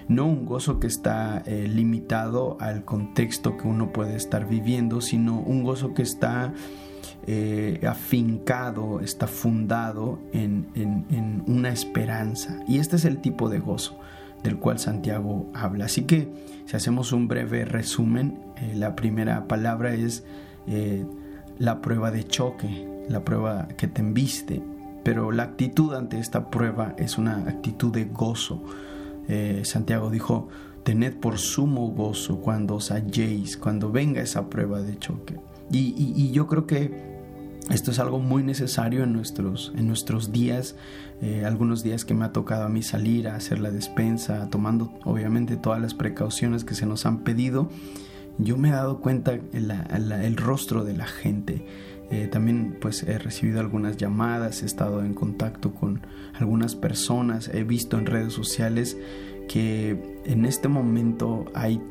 no 0.09 0.26
un 0.26 0.45
gozo 0.45 0.79
que 0.79 0.87
está 0.87 1.43
eh, 1.47 1.67
limitado 1.67 2.59
al 2.61 2.85
contexto 2.85 3.57
que 3.57 3.67
uno 3.67 3.93
puede 3.93 4.15
estar 4.15 4.47
viviendo, 4.47 5.00
sino 5.00 5.41
un 5.41 5.65
gozo 5.65 5.95
que 5.95 6.03
está 6.03 6.53
afincado, 7.88 9.00
está 9.00 9.26
fundado 9.26 10.21
en, 10.33 10.69
en 10.76 11.43
una 11.49 11.71
esperanza. 11.71 12.62
Y 12.69 12.79
este 12.79 12.95
es 12.95 13.05
el 13.05 13.19
tipo 13.19 13.49
de 13.49 13.59
gozo 13.59 13.99
del 14.43 14.59
cual 14.59 14.78
Santiago 14.78 15.50
habla. 15.55 15.87
Así 15.87 16.02
que 16.02 16.28
si 16.66 16.76
hacemos 16.76 17.12
un 17.12 17.28
breve 17.28 17.64
resumen, 17.64 18.38
eh, 18.57 18.73
la 18.75 18.97
primera 18.97 19.47
palabra 19.49 19.95
es 19.95 20.25
eh, 20.66 21.05
la 21.59 21.81
prueba 21.81 22.11
de 22.11 22.25
choque, 22.25 22.88
la 23.09 23.25
prueba 23.25 23.69
que 23.76 23.88
te 23.88 24.00
embiste, 24.00 24.62
pero 25.02 25.33
la 25.33 25.45
actitud 25.45 25.95
ante 25.95 26.19
esta 26.19 26.50
prueba 26.50 26.95
es 26.99 27.19
una 27.19 27.38
actitud 27.49 27.93
de 27.93 28.05
gozo. 28.05 28.62
Eh, 29.28 29.62
Santiago 29.64 30.11
dijo, 30.11 30.49
tened 30.83 31.14
por 31.14 31.38
sumo 31.38 31.88
gozo 31.90 32.40
cuando 32.40 32.76
os 32.76 32.90
halléis, 32.90 33.57
cuando 33.57 33.90
venga 33.90 34.21
esa 34.21 34.49
prueba 34.49 34.81
de 34.81 34.99
choque. 34.99 35.37
y 35.71 36.31
yo 36.31 36.47
creo 36.47 36.66
que 36.66 37.15
esto 37.70 37.90
es 37.90 37.99
algo 37.99 38.20
muy 38.20 38.42
necesario 38.44 39.02
en 39.02 39.12
nuestros, 39.12 39.73
en 39.76 39.88
nuestros 39.88 40.30
días, 40.30 40.76
eh, 41.20 41.44
algunos 41.44 41.82
días 41.82 42.04
que 42.04 42.14
me 42.14 42.25
ha 42.25 42.32
tocado 42.32 42.64
a 42.64 42.68
mí 42.68 42.82
salir 42.82 43.28
a 43.28 43.37
hacer 43.37 43.58
la 43.58 43.70
despensa, 43.70 44.49
tomando 44.50 44.92
obviamente 45.04 45.56
todas 45.56 45.80
las 45.80 45.94
precauciones 45.94 46.64
que 46.64 46.75
se 46.75 46.87
nos 46.87 47.06
han 47.06 47.25
pedido. 47.25 47.68
Yo 48.38 48.56
me 48.56 48.68
he 48.68 48.73
dado 48.73 49.00
cuenta 49.00 49.32
el, 49.32 49.70
el 49.70 50.37
rostro 50.37 50.85
de 50.85 50.96
la 50.96 51.06
gente. 51.06 51.66
Eh, 52.11 52.28
también 52.30 52.76
pues 52.80 53.02
he 53.02 53.18
recibido 53.18 53.58
algunas 53.58 53.96
llamadas, 53.96 54.62
he 54.62 54.66
estado 54.66 55.02
en 55.02 55.12
contacto 55.12 55.75
con 55.75 56.06
algunas 56.35 56.76
personas, 56.76 57.49
he 57.52 57.64
visto 57.64 57.99
en 57.99 58.06
redes 58.06 58.32
sociales 58.32 58.96
que 59.49 60.20
en 60.25 60.44
este 60.44 60.68
momento 60.68 61.46
hay, 61.52 61.82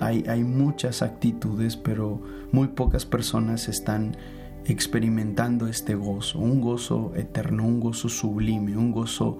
hay, 0.00 0.24
hay 0.26 0.42
muchas 0.42 1.02
actitudes, 1.02 1.76
pero 1.76 2.20
muy 2.50 2.68
pocas 2.68 3.06
personas 3.06 3.68
están 3.68 4.16
experimentando 4.66 5.66
este 5.66 5.94
gozo, 5.94 6.38
un 6.38 6.60
gozo 6.60 7.12
eterno, 7.16 7.66
un 7.66 7.80
gozo 7.80 8.08
sublime, 8.08 8.76
un 8.76 8.92
gozo 8.92 9.38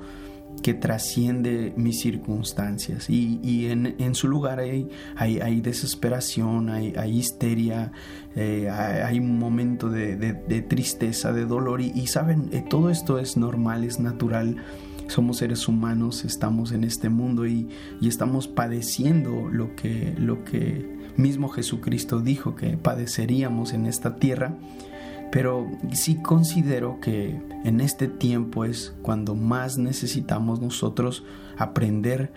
que 0.63 0.75
trasciende 0.75 1.73
mis 1.77 2.01
circunstancias. 2.01 3.09
Y, 3.09 3.67
en, 3.67 4.15
su 4.15 4.29
lugar 4.29 4.59
hay, 4.59 4.89
hay, 5.17 5.61
desesperación, 5.61 6.69
hay, 6.69 7.19
histeria, 7.19 7.93
eh, 8.37 8.69
hay, 8.69 9.19
un 9.19 9.39
momento 9.39 9.89
de, 9.89 10.65
tristeza, 10.69 11.33
de 11.33 11.47
dolor. 11.47 11.81
Y, 11.81 12.07
saben, 12.09 12.51
eh, 12.53 12.63
todo 12.69 12.91
esto 12.91 13.19
es 13.19 13.37
normal, 13.37 13.85
es 13.85 14.01
natural. 14.01 14.57
Somos 15.07 15.39
seres 15.39 15.67
humanos, 15.67 16.25
estamos 16.25 16.73
en 16.73 16.85
este 16.85 17.09
mundo 17.09 17.47
y, 17.47 17.69
estamos 18.03 18.47
padeciendo 18.47 19.49
lo 19.51 19.75
que, 19.77 20.15
lo 20.19 20.45
que 20.45 21.01
mismo 21.17 21.49
Jesucristo 21.49 22.21
dijo 22.21 22.55
que 22.55 22.77
padeceríamos 22.77 23.73
en 23.73 23.87
esta 23.87 24.17
tierra 24.17 24.57
pero 25.31 25.71
sí 25.93 26.17
considero 26.17 26.99
que 27.01 27.41
en 27.65 27.81
este 27.81 28.09
tiempo 28.09 28.65
es 28.65 28.95
cuando 29.03 29.35
más 29.35 29.79
necesitamos 29.79 30.61
nosotros 30.61 31.25
aprender 31.57 32.33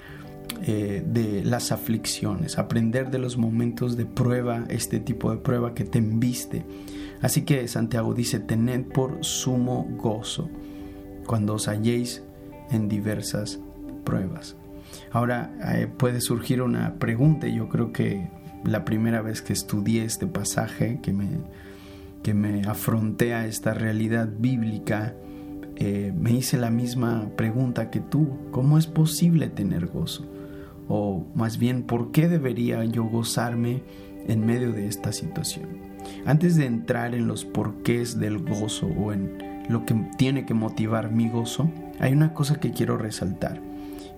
eh, 0.66 1.04
de 1.06 1.44
las 1.44 1.72
aflicciones, 1.72 2.58
aprender 2.58 3.10
de 3.10 3.20
los 3.20 3.38
momentos 3.38 3.98
de 3.98 4.06
prueba, 4.06 4.66
este 4.70 5.00
tipo 5.00 5.32
de 5.32 5.38
prueba 5.38 5.74
que 5.74 5.84
te 5.84 5.98
embiste. 5.98 6.66
Así 7.22 7.44
que 7.44 7.68
Santiago 7.68 8.14
dice, 8.14 8.40
tened 8.40 8.86
por 8.86 9.24
sumo 9.24 9.88
gozo 9.98 10.50
cuando 11.26 11.56
os 11.56 11.68
halléis 11.68 12.24
en 12.70 12.90
diversas 12.90 13.60
pruebas. 14.04 14.56
Ahora 15.12 15.54
eh, 15.74 15.88
puede 15.88 16.22
surgir 16.22 16.62
una 16.62 16.96
pregunta, 16.96 17.48
yo 17.48 17.70
creo 17.70 17.92
que 17.92 18.30
la 18.64 18.86
primera 18.86 19.22
vez 19.22 19.42
que 19.42 19.54
estudié 19.54 20.06
este 20.06 20.28
pasaje, 20.28 21.00
que 21.02 21.14
me 21.14 21.28
que 22.24 22.34
me 22.34 22.62
afronté 22.64 23.34
a 23.34 23.46
esta 23.46 23.74
realidad 23.74 24.30
bíblica, 24.40 25.14
eh, 25.76 26.14
me 26.18 26.32
hice 26.32 26.58
la 26.58 26.70
misma 26.70 27.30
pregunta 27.36 27.90
que 27.92 28.00
tú, 28.00 28.38
¿cómo 28.52 28.78
es 28.78 28.88
posible 28.88 29.50
tener 29.50 29.88
gozo? 29.88 30.26
O 30.88 31.26
más 31.36 31.58
bien, 31.58 31.84
¿por 31.84 32.12
qué 32.12 32.28
debería 32.28 32.84
yo 32.86 33.04
gozarme 33.04 33.84
en 34.28 34.46
medio 34.46 34.72
de 34.72 34.88
esta 34.88 35.12
situación. 35.12 35.70
Antes 36.26 36.56
de 36.56 36.66
entrar 36.66 37.16
en 37.16 37.28
los 37.28 37.46
porqués 37.46 38.20
del 38.20 38.40
gozo 38.40 38.88
o 38.88 39.14
en 39.14 39.66
lo 39.70 39.86
que 39.86 39.96
tiene 40.18 40.46
que 40.46 40.54
motivar 40.54 41.12
mi 41.12 41.30
gozo, 41.30 41.70
hay 42.00 42.14
una 42.14 42.34
cosa 42.34 42.60
que 42.60 42.72
quiero 42.72 42.98
resaltar. 42.98 43.62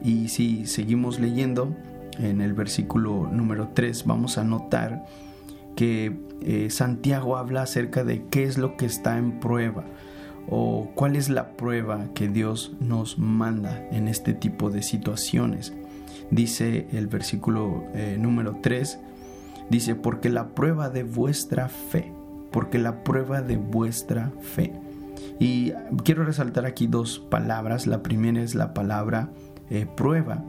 Y 0.04 0.30
si 0.30 0.66
seguimos 0.66 1.20
leyendo 1.20 1.76
en 2.20 2.42
el 2.42 2.54
versículo 2.54 3.30
número 3.32 3.70
3, 3.74 4.06
vamos 4.06 4.38
a 4.38 4.44
notar 4.44 5.06
que 5.76 6.18
eh, 6.42 6.70
Santiago 6.70 7.38
habla 7.38 7.64
acerca 7.64 8.04
de 8.04 8.26
qué 8.30 8.44
es 8.44 8.58
lo 8.58 8.78
que 8.78 8.86
está 8.86 9.18
en 9.18 9.40
prueba 9.40 9.86
o 10.48 10.92
cuál 10.96 11.16
es 11.16 11.30
la 11.30 11.56
prueba 11.58 12.08
que 12.14 12.28
Dios 12.28 12.74
nos 12.80 13.18
manda 13.18 13.88
en 13.92 14.08
este 14.08 14.34
tipo 14.34 14.70
de 14.70 14.84
situaciones. 14.84 15.74
Dice 16.32 16.88
el 16.92 17.08
versículo 17.08 17.84
eh, 17.94 18.18
número 18.20 18.60
3, 18.62 19.00
dice, 19.70 19.96
porque 19.96 20.30
la 20.30 20.50
prueba 20.50 20.90
de 20.90 21.04
vuestra 21.04 21.68
fe, 21.68 22.12
porque 22.52 22.78
la 22.78 23.04
prueba 23.04 23.42
de 23.42 23.58
vuestra 23.58 24.32
fe. 24.42 24.74
Y 25.40 25.74
quiero 26.04 26.24
resaltar 26.24 26.66
aquí 26.66 26.88
dos 26.88 27.20
palabras. 27.20 27.88
La 27.88 28.02
primera 28.04 28.42
es 28.42 28.56
la 28.56 28.74
palabra 28.74 29.30
eh, 29.70 29.86
prueba. 29.96 30.44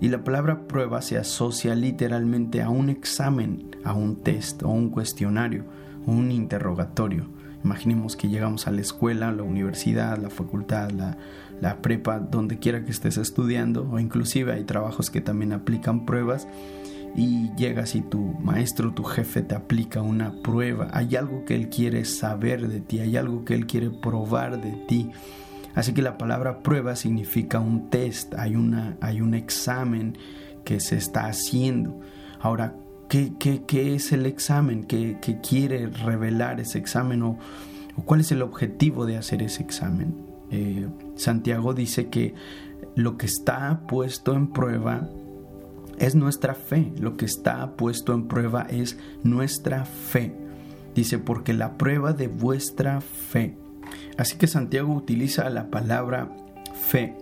Y 0.00 0.08
la 0.08 0.24
palabra 0.24 0.66
prueba 0.66 1.02
se 1.02 1.18
asocia 1.18 1.74
literalmente 1.74 2.62
a 2.62 2.70
un 2.70 2.88
examen, 2.88 3.76
a 3.84 3.92
un 3.92 4.16
test 4.16 4.62
o 4.62 4.68
un 4.70 4.88
cuestionario, 4.88 5.64
un 6.06 6.30
interrogatorio. 6.30 7.26
Imaginemos 7.62 8.16
que 8.16 8.28
llegamos 8.28 8.66
a 8.66 8.70
la 8.70 8.80
escuela, 8.80 9.30
la 9.32 9.42
universidad, 9.42 10.16
la 10.16 10.30
facultad, 10.30 10.90
la, 10.90 11.18
la 11.60 11.82
prepa, 11.82 12.18
donde 12.18 12.58
quiera 12.58 12.84
que 12.84 12.90
estés 12.90 13.18
estudiando, 13.18 13.88
o 13.90 13.98
inclusive 13.98 14.52
hay 14.52 14.64
trabajos 14.64 15.10
que 15.10 15.20
también 15.20 15.52
aplican 15.52 16.06
pruebas 16.06 16.48
y 17.14 17.50
llegas 17.56 17.94
y 17.94 18.00
tu 18.00 18.20
maestro, 18.40 18.92
tu 18.92 19.04
jefe 19.04 19.42
te 19.42 19.54
aplica 19.54 20.00
una 20.00 20.32
prueba, 20.42 20.88
hay 20.92 21.16
algo 21.16 21.44
que 21.44 21.54
él 21.54 21.68
quiere 21.68 22.04
saber 22.04 22.68
de 22.68 22.80
ti, 22.80 23.00
hay 23.00 23.16
algo 23.16 23.44
que 23.44 23.54
él 23.54 23.66
quiere 23.66 23.90
probar 23.90 24.62
de 24.62 24.72
ti. 24.88 25.10
Así 25.74 25.92
que 25.92 26.02
la 26.02 26.18
palabra 26.18 26.60
prueba 26.60 26.96
significa 26.96 27.60
un 27.60 27.90
test, 27.90 28.34
hay, 28.34 28.56
una, 28.56 28.96
hay 29.00 29.20
un 29.20 29.34
examen 29.34 30.16
que 30.64 30.80
se 30.80 30.96
está 30.96 31.26
haciendo. 31.26 32.00
Ahora, 32.40 32.74
¿qué, 33.08 33.32
qué, 33.38 33.94
es 33.94 34.12
el 34.12 34.26
examen? 34.26 34.84
¿Qué, 34.84 35.18
quiere 35.46 35.88
revelar 35.88 36.60
ese 36.60 36.78
examen? 36.78 37.22
¿O, 37.22 37.38
cuál 38.04 38.20
es 38.20 38.32
el 38.32 38.42
objetivo 38.42 39.06
de 39.06 39.16
hacer 39.16 39.42
ese 39.42 39.62
examen? 39.62 40.14
Eh, 40.50 40.88
Santiago 41.16 41.74
dice 41.74 42.08
que 42.08 42.34
lo 42.94 43.16
que 43.16 43.26
está 43.26 43.82
puesto 43.86 44.34
en 44.34 44.48
prueba 44.48 45.08
es 45.98 46.14
nuestra 46.14 46.54
fe. 46.54 46.92
Lo 46.98 47.16
que 47.16 47.26
está 47.26 47.76
puesto 47.76 48.14
en 48.14 48.26
prueba 48.26 48.66
es 48.70 48.98
nuestra 49.22 49.84
fe. 49.84 50.34
Dice, 50.94 51.18
porque 51.18 51.52
la 51.52 51.76
prueba 51.76 52.12
de 52.12 52.28
vuestra 52.28 53.00
fe. 53.00 53.56
Así 54.16 54.36
que 54.36 54.46
Santiago 54.46 54.92
utiliza 54.92 55.48
la 55.50 55.70
palabra 55.70 56.30
fe, 56.74 57.16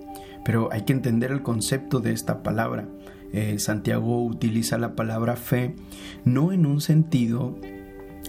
pero 0.45 0.69
hay 0.73 0.83
que 0.83 0.93
entender 0.93 1.31
el 1.31 1.43
concepto 1.43 2.01
de 2.01 2.13
esta 2.13 2.43
palabra. 2.43 2.89
Eh, 3.33 3.59
Santiago 3.59 4.25
utiliza 4.25 4.79
la 4.79 4.97
palabra 4.97 5.37
fe 5.37 5.75
no 6.25 6.51
en 6.51 6.65
un 6.65 6.81
sentido 6.81 7.59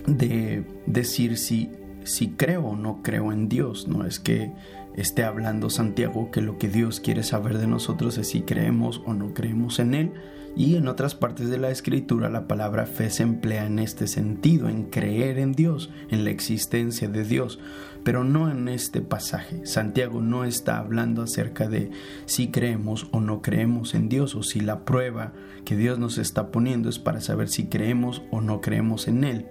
de 0.08 0.65
decir 0.86 1.38
si, 1.38 1.69
si 2.03 2.29
creo 2.29 2.65
o 2.65 2.75
no 2.75 3.01
creo 3.01 3.31
en 3.31 3.48
Dios, 3.48 3.88
no 3.88 4.05
es 4.05 4.19
que 4.19 4.51
esté 4.96 5.24
hablando 5.24 5.69
Santiago 5.69 6.31
que 6.31 6.41
lo 6.41 6.58
que 6.58 6.67
Dios 6.67 7.00
quiere 7.00 7.24
saber 7.24 7.58
de 7.58 7.67
nosotros 7.67 8.17
es 8.17 8.29
si 8.29 8.41
creemos 8.41 9.01
o 9.05 9.13
no 9.13 9.34
creemos 9.34 9.79
en 9.79 9.93
Él, 9.93 10.12
y 10.56 10.75
en 10.75 10.88
otras 10.88 11.15
partes 11.15 11.50
de 11.50 11.58
la 11.58 11.70
escritura 11.70 12.29
la 12.29 12.48
palabra 12.48 12.86
fe 12.86 13.10
se 13.10 13.24
emplea 13.24 13.65
en 13.65 13.80
este 13.80 14.08
sentido, 14.08 14.67
en 14.69 14.86
creer 14.86 15.39
en 15.39 15.54
Dios, 15.54 15.89
en 16.10 16.24
la 16.24 16.32
existencia 16.32 17.08
de 17.08 17.24
Dios, 17.24 17.60
pero 18.04 18.24
no 18.24 18.50
en 18.50 18.67
este 18.67 19.02
pasaje. 19.02 19.65
Santiago 19.65 20.21
no 20.21 20.43
está 20.43 20.80
hablando 20.80 21.21
acerca 21.21 21.67
de 21.67 21.91
si 22.26 22.50
creemos 22.50 23.08
o 23.12 23.19
no 23.21 23.41
creemos 23.41 23.93
en 23.93 24.10
Dios 24.10 24.36
o 24.36 24.43
si 24.43 24.60
la 24.60 24.86
prueba 24.86 25.34
que 25.65 25.76
Dios 25.76 26.00
nos 26.00 26.17
está 26.17 26.52
poniendo 26.52 26.89
es 26.89 27.00
para 27.00 27.21
saber 27.21 27.50
si 27.50 27.65
creemos 27.67 28.21
o 28.32 28.41
no 28.41 28.62
creemos 28.62 29.08
en 29.08 29.24
Él. 29.24 29.47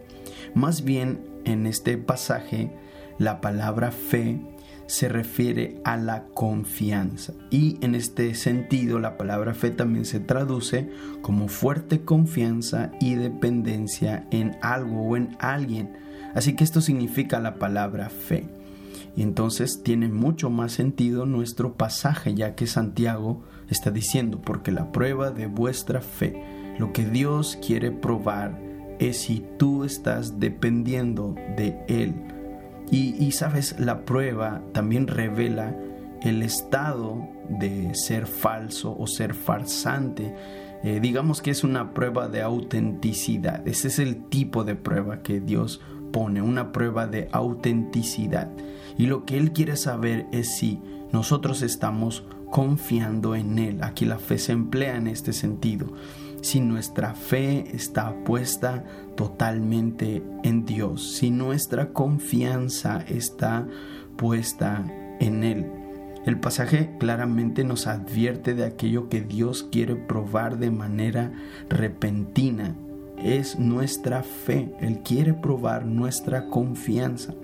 Más 0.55 0.83
bien 0.83 1.21
en 1.45 1.67
este 1.67 1.97
pasaje 1.99 2.71
la 3.19 3.41
palabra 3.41 3.91
fe 3.91 4.41
se 4.89 5.09
refiere 5.09 5.81
a 5.85 5.99
la 5.99 6.25
confianza. 6.29 7.35
Y 7.51 7.77
en 7.83 7.95
este 7.95 8.35
sentido 8.35 8.99
la 8.99 9.19
palabra 9.19 9.53
fe 9.53 9.71
también 9.71 10.07
se 10.07 10.19
traduce 10.19 10.91
como 11.21 11.49
fuerte 11.49 12.01
confianza 12.01 12.91
y 12.99 13.15
dependencia 13.15 14.27
en 14.31 14.57
algo 14.63 15.03
o 15.03 15.17
en 15.17 15.37
alguien. 15.41 15.93
Así 16.35 16.57
que 16.57 16.65
esto 16.65 16.81
significa 16.81 17.39
la 17.39 17.57
palabra 17.57 18.09
fe. 18.09 18.49
Y 19.15 19.23
entonces 19.23 19.83
tiene 19.83 20.09
mucho 20.09 20.49
más 20.49 20.73
sentido 20.73 21.27
nuestro 21.27 21.75
pasaje, 21.75 22.35
ya 22.35 22.55
que 22.55 22.67
Santiago 22.67 23.43
está 23.69 23.91
diciendo, 23.91 24.41
porque 24.41 24.73
la 24.73 24.91
prueba 24.91 25.31
de 25.31 25.47
vuestra 25.49 26.01
fe, 26.01 26.43
lo 26.79 26.95
que 26.95 27.05
Dios 27.05 27.59
quiere 27.65 27.91
probar 27.91 28.59
es 29.01 29.19
si 29.19 29.45
tú 29.59 29.85
estás 29.85 30.41
dependiendo 30.41 31.35
de 31.57 31.79
Él 31.89 32.15
y, 32.91 33.33
sabes, 33.33 33.79
la 33.79 34.05
prueba 34.05 34.63
también 34.73 35.07
revela 35.07 35.75
el 36.23 36.43
estado 36.43 37.29
de 37.49 37.95
ser 37.95 38.27
falso 38.27 38.97
o 38.99 39.07
ser 39.07 39.35
farsante. 39.35 40.35
Eh, 40.83 41.01
digamos 41.01 41.43
que 41.43 41.51
es 41.51 41.65
una 41.65 41.93
prueba 41.93 42.29
de 42.29 42.43
autenticidad. 42.43 43.67
Ese 43.67 43.89
es 43.89 43.99
el 43.99 44.25
tipo 44.25 44.65
de 44.65 44.75
prueba 44.75 45.23
que 45.23 45.41
Dios 45.41 45.81
pone, 46.13 46.41
una 46.41 46.73
prueba 46.73 47.07
de 47.07 47.29
autenticidad. 47.33 48.51
Y 48.97 49.07
lo 49.07 49.25
que 49.25 49.37
Él 49.37 49.53
quiere 49.53 49.77
saber 49.77 50.27
es 50.33 50.57
si 50.57 50.81
nosotros 51.13 51.63
estamos 51.63 52.25
confiando 52.51 53.35
en 53.35 53.59
Él. 53.59 53.83
Aquí 53.83 54.05
la 54.05 54.19
fe 54.19 54.39
se 54.39 54.53
emplea 54.53 54.97
en 54.97 55.09
este 55.09 55.33
sentido 55.33 55.93
si 56.41 56.61
nuestra 56.61 57.15
fe 57.15 57.65
está 57.75 58.15
puesta 58.25 58.85
totalmente 59.17 60.23
en 60.43 60.65
Dios, 60.65 61.17
si 61.17 61.31
nuestra 61.31 61.93
confianza 61.93 63.05
está 63.09 63.67
puesta 64.17 64.85
en 65.21 65.45
Él. 65.45 65.67
El 66.25 66.39
pasaje 66.39 66.91
claramente 66.99 67.65
nos 67.65 67.87
advierte 67.87 68.55
de 68.55 68.65
aquello 68.65 69.09
que 69.09 69.23
Dios 69.23 69.67
quiere 69.71 69.97
probar 69.97 70.59
de 70.59 70.71
manera 70.71 71.33
repentina. 71.71 72.75
Es 73.17 73.59
nuestra 73.59 74.23
fe. 74.23 74.71
Él 74.81 75.01
quiere 75.03 75.33
probar 75.33 75.87
nuestra 75.87 76.49
confianza. 76.49 77.35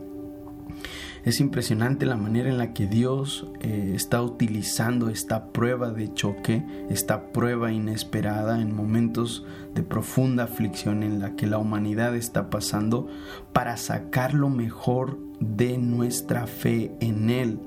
Es 1.24 1.40
impresionante 1.40 2.04
la 2.04 2.18
manera 2.18 2.50
en 2.50 2.58
la 2.58 2.74
que 2.74 2.86
Dios 2.86 3.46
eh, 3.62 3.92
está 3.94 4.20
utilizando 4.20 5.08
esta 5.08 5.52
prueba 5.52 5.90
de 5.90 6.12
choque, 6.12 6.62
esta 6.90 7.32
prueba 7.32 7.72
inesperada 7.72 8.60
en 8.60 8.76
momentos 8.76 9.46
de 9.74 9.82
profunda 9.82 10.44
aflicción 10.44 11.02
en 11.02 11.20
la 11.20 11.34
que 11.34 11.46
la 11.46 11.56
humanidad 11.56 12.14
está 12.14 12.50
pasando 12.50 13.08
para 13.54 13.78
sacar 13.78 14.34
lo 14.34 14.50
mejor 14.50 15.18
de 15.40 15.78
nuestra 15.78 16.46
fe 16.46 16.94
en 17.00 17.30
Él. 17.30 17.58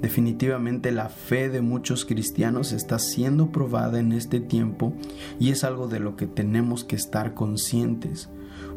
Definitivamente 0.00 0.92
la 0.92 1.08
fe 1.08 1.48
de 1.48 1.62
muchos 1.62 2.04
cristianos 2.04 2.70
está 2.70 3.00
siendo 3.00 3.50
probada 3.50 3.98
en 3.98 4.12
este 4.12 4.38
tiempo 4.38 4.94
y 5.40 5.50
es 5.50 5.64
algo 5.64 5.88
de 5.88 5.98
lo 5.98 6.14
que 6.14 6.28
tenemos 6.28 6.84
que 6.84 6.94
estar 6.94 7.34
conscientes. 7.34 8.28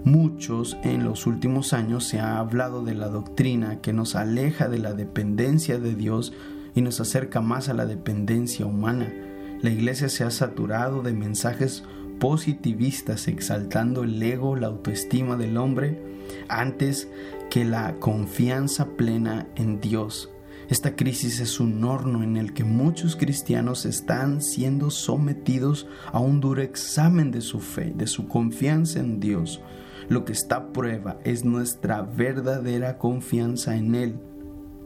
Muchos 0.08 0.78
en 0.84 1.04
los 1.04 1.28
últimos 1.28 1.74
años 1.74 2.06
se 2.06 2.22
ha 2.22 2.38
hablado 2.38 2.82
de 2.82 2.96
la 2.96 3.10
doctrina 3.10 3.82
que 3.82 3.92
nos 3.92 4.16
aleja 4.16 4.70
de 4.70 4.80
la 4.80 4.94
dependencia 4.94 5.80
de 5.80 5.96
Dios 5.96 6.32
y 6.74 6.82
nos 6.82 7.02
acerca 7.02 7.42
más 7.42 7.68
a 7.68 7.74
la 7.74 7.86
dependencia 7.86 8.66
humana. 8.66 9.14
La 9.62 9.70
iglesia 9.70 10.08
se 10.08 10.24
ha 10.24 10.32
saturado 10.32 11.02
de 11.02 11.12
mensajes 11.12 11.84
positivistas 12.22 13.28
exaltando 13.28 14.06
el 14.06 14.24
ego, 14.24 14.56
la 14.56 14.68
autoestima 14.68 15.36
del 15.36 15.58
hombre, 15.58 16.02
antes 16.48 17.10
que 17.50 17.66
la 17.66 17.96
confianza 18.00 18.96
plena 18.96 19.50
en 19.58 19.82
Dios. 19.82 20.30
Esta 20.70 20.96
crisis 20.96 21.42
es 21.42 21.60
un 21.60 21.84
horno 21.84 22.24
en 22.24 22.38
el 22.38 22.54
que 22.54 22.64
muchos 22.64 23.18
cristianos 23.18 23.86
están 23.86 24.42
siendo 24.42 24.90
sometidos 24.90 25.86
a 26.14 26.22
un 26.22 26.40
duro 26.40 26.62
examen 26.62 27.30
de 27.30 27.42
su 27.42 27.60
fe, 27.60 27.92
de 27.94 28.08
su 28.08 28.30
confianza 28.30 29.02
en 29.02 29.20
Dios. 29.20 29.62
Lo 30.10 30.24
que 30.24 30.34
está 30.34 30.56
a 30.56 30.74
prueba 30.74 31.18
es 31.24 31.44
nuestra 31.44 32.02
verdadera 32.02 32.98
confianza 32.98 33.76
en 33.76 33.94
Él. 33.96 34.20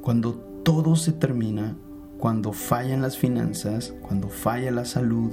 Cuando 0.01 0.33
todo 0.63 0.95
se 0.95 1.11
termina, 1.11 1.77
cuando 2.17 2.53
fallan 2.53 3.01
las 3.01 3.17
finanzas, 3.17 3.93
cuando 4.01 4.29
falla 4.29 4.71
la 4.71 4.85
salud, 4.85 5.31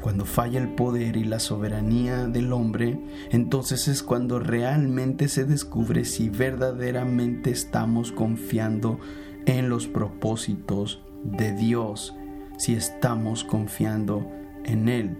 cuando 0.00 0.24
falla 0.24 0.60
el 0.60 0.74
poder 0.74 1.16
y 1.16 1.24
la 1.24 1.38
soberanía 1.38 2.26
del 2.26 2.52
hombre, 2.52 3.00
entonces 3.30 3.86
es 3.86 4.02
cuando 4.02 4.38
realmente 4.38 5.28
se 5.28 5.44
descubre 5.44 6.04
si 6.04 6.28
verdaderamente 6.28 7.50
estamos 7.50 8.10
confiando 8.10 8.98
en 9.46 9.68
los 9.68 9.86
propósitos 9.86 11.02
de 11.22 11.52
Dios, 11.52 12.14
si 12.58 12.74
estamos 12.74 13.44
confiando 13.44 14.26
en 14.64 14.88
Él. 14.88 15.16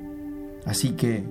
Así 0.64 0.92
que 0.92 1.24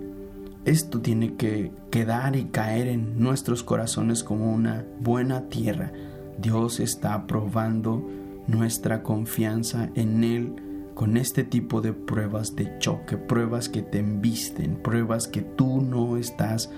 esto 0.66 1.02
tiene 1.02 1.36
que 1.36 1.72
quedar 1.92 2.36
y 2.36 2.46
caer 2.46 2.88
en 2.88 3.20
nuestros 3.20 3.64
corazones 3.64 4.24
como 4.24 4.54
una 4.54 4.86
buena 5.00 5.50
tierra. 5.50 5.92
Dios 6.38 6.80
está 6.80 7.28
probando 7.28 8.08
nuestra 8.48 9.04
confianza 9.04 9.90
en 9.96 10.24
Él 10.24 10.56
con 10.96 11.16
este 11.18 11.44
tipo 11.44 11.82
de 11.82 11.94
pruebas 11.94 12.56
de 12.56 12.78
choque, 12.80 13.18
pruebas 13.18 13.70
que 13.70 13.82
te 13.82 14.00
embisten, 14.00 14.76
pruebas 14.76 15.28
que 15.28 15.42
tú 15.42 15.82
no 15.82 16.18
estás 16.18 16.70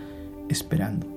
esperando. 0.48 1.08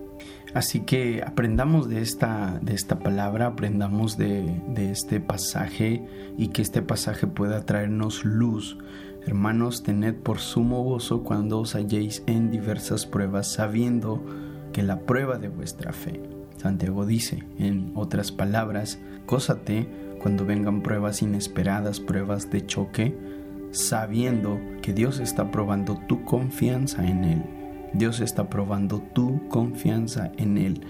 Así 0.55 0.81
que 0.81 1.23
aprendamos 1.27 1.89
de 1.89 2.01
esta, 2.01 2.61
de 2.63 2.75
esta 2.75 3.01
palabra, 3.01 3.47
aprendamos 3.47 4.17
de, 4.17 4.63
de 4.69 4.93
este 4.93 5.21
pasaje 5.21 6.05
y 6.39 6.49
que 6.49 6.63
este 6.63 6.81
pasaje 6.81 7.27
pueda 7.27 7.67
traernos 7.67 8.25
luz. 8.25 8.79
Hermanos, 9.27 9.83
tened 9.83 10.15
por 10.15 10.39
sumo 10.39 10.83
gozo 10.83 11.23
cuando 11.23 11.61
os 11.61 11.75
halléis 11.75 12.23
en 12.27 12.51
diversas 12.51 13.07
pruebas, 13.07 13.53
sabiendo 13.53 14.23
que 14.73 14.83
la 14.83 15.01
prueba 15.01 15.39
de 15.39 15.49
vuestra 15.49 15.93
fe. 15.93 16.21
Santiago 16.57 17.07
dice, 17.07 17.45
en 17.59 17.93
otras 17.95 18.33
palabras, 18.33 18.99
cósate 19.27 19.89
cuando 20.21 20.45
vengan 20.45 20.83
pruebas 20.83 21.23
inesperadas, 21.23 22.01
pruebas 22.01 22.51
de 22.51 22.67
choque, 22.67 23.17
sabiendo 23.71 24.61
que 24.83 24.93
Dios 24.93 25.21
está 25.21 25.51
probando 25.51 25.99
tu 26.07 26.25
confianza 26.25 27.07
en 27.07 27.25
Él 27.25 27.43
Dios 27.95 28.19
está 28.19 28.51
probando 28.51 29.01
tu 29.01 29.47
confianza 29.49 30.33
en 30.37 30.59
Él. 30.59 30.81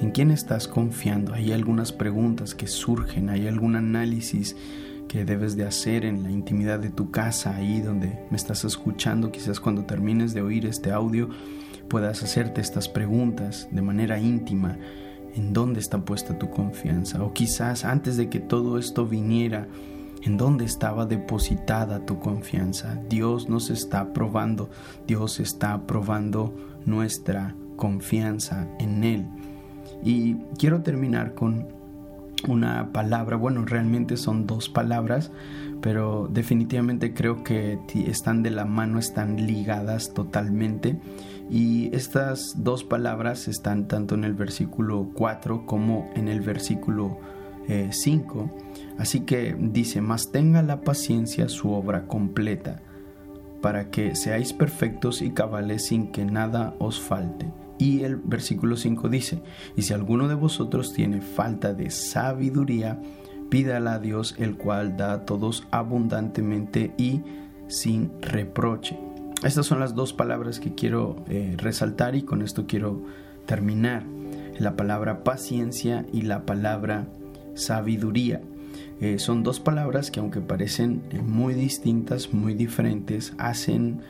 ¿En 0.00 0.10
quién 0.10 0.30
estás 0.30 0.66
confiando? 0.66 1.34
Hay 1.34 1.52
algunas 1.52 1.92
preguntas 1.92 2.54
que 2.54 2.66
surgen, 2.66 3.28
hay 3.28 3.46
algún 3.46 3.76
análisis 3.76 4.56
que 5.08 5.24
debes 5.24 5.56
de 5.56 5.64
hacer 5.64 6.04
en 6.04 6.22
la 6.22 6.30
intimidad 6.30 6.78
de 6.78 6.90
tu 6.90 7.10
casa, 7.10 7.56
ahí 7.56 7.80
donde 7.80 8.18
me 8.30 8.36
estás 8.36 8.64
escuchando, 8.64 9.30
quizás 9.30 9.60
cuando 9.60 9.84
termines 9.84 10.34
de 10.34 10.42
oír 10.42 10.66
este 10.66 10.90
audio 10.90 11.28
puedas 11.88 12.22
hacerte 12.22 12.60
estas 12.60 12.88
preguntas 12.88 13.68
de 13.70 13.82
manera 13.82 14.18
íntima. 14.18 14.76
¿En 15.34 15.52
dónde 15.52 15.80
está 15.80 15.98
puesta 15.98 16.38
tu 16.38 16.50
confianza? 16.50 17.22
O 17.22 17.32
quizás 17.32 17.84
antes 17.84 18.16
de 18.16 18.28
que 18.30 18.40
todo 18.40 18.78
esto 18.78 19.06
viniera, 19.06 19.68
en 20.22 20.36
dónde 20.36 20.64
estaba 20.64 21.06
depositada 21.06 22.04
tu 22.04 22.18
confianza. 22.18 22.98
Dios 23.08 23.48
nos 23.48 23.70
está 23.70 24.12
probando, 24.12 24.70
Dios 25.06 25.38
está 25.40 25.86
probando 25.86 26.54
nuestra 26.84 27.54
confianza 27.76 28.66
en 28.78 29.04
Él. 29.04 29.26
Y 30.02 30.34
quiero 30.58 30.82
terminar 30.82 31.34
con 31.34 31.68
una 32.48 32.92
palabra, 32.92 33.36
bueno, 33.36 33.64
realmente 33.64 34.16
son 34.16 34.46
dos 34.46 34.68
palabras, 34.68 35.30
pero 35.80 36.28
definitivamente 36.32 37.14
creo 37.14 37.44
que 37.44 37.78
están 38.06 38.42
de 38.42 38.50
la 38.50 38.64
mano, 38.64 38.98
están 38.98 39.46
ligadas 39.46 40.14
totalmente. 40.14 40.98
Y 41.50 41.94
estas 41.94 42.54
dos 42.56 42.82
palabras 42.82 43.46
están 43.46 43.86
tanto 43.86 44.14
en 44.14 44.24
el 44.24 44.34
versículo 44.34 45.10
4 45.14 45.64
como 45.66 46.10
en 46.14 46.28
el 46.28 46.40
versículo 46.40 47.18
5. 47.90 48.40
Eh, 48.40 48.76
Así 48.98 49.20
que 49.20 49.54
dice, 49.58 50.00
mas 50.00 50.32
tenga 50.32 50.62
la 50.62 50.80
paciencia 50.80 51.48
su 51.48 51.70
obra 51.72 52.06
completa, 52.06 52.80
para 53.60 53.90
que 53.90 54.14
seáis 54.14 54.52
perfectos 54.52 55.20
y 55.20 55.30
cabales 55.30 55.86
sin 55.86 56.12
que 56.12 56.24
nada 56.24 56.74
os 56.78 57.00
falte. 57.00 57.46
Y 57.78 58.04
el 58.04 58.16
versículo 58.16 58.76
5 58.76 59.08
dice, 59.08 59.42
y 59.76 59.82
si 59.82 59.92
alguno 59.92 60.28
de 60.28 60.34
vosotros 60.34 60.92
tiene 60.92 61.20
falta 61.20 61.74
de 61.74 61.90
sabiduría, 61.90 63.00
pídala 63.50 63.94
a 63.94 63.98
Dios, 63.98 64.34
el 64.38 64.56
cual 64.56 64.96
da 64.96 65.12
a 65.12 65.24
todos 65.24 65.66
abundantemente 65.70 66.92
y 66.96 67.20
sin 67.68 68.10
reproche. 68.20 68.98
Estas 69.44 69.66
son 69.66 69.80
las 69.80 69.94
dos 69.94 70.12
palabras 70.12 70.60
que 70.60 70.74
quiero 70.74 71.16
eh, 71.28 71.54
resaltar 71.58 72.16
y 72.16 72.22
con 72.22 72.42
esto 72.42 72.66
quiero 72.66 73.02
terminar. 73.44 74.04
La 74.58 74.76
palabra 74.76 75.22
paciencia 75.22 76.06
y 76.12 76.22
la 76.22 76.46
palabra 76.46 77.06
sabiduría. 77.54 78.40
Eh, 79.00 79.18
son 79.18 79.42
dos 79.42 79.60
palabras 79.60 80.10
que 80.10 80.20
aunque 80.20 80.40
parecen 80.40 81.02
eh, 81.10 81.20
muy 81.20 81.52
distintas, 81.52 82.32
muy 82.32 82.54
diferentes, 82.54 83.34
hacen 83.36 84.00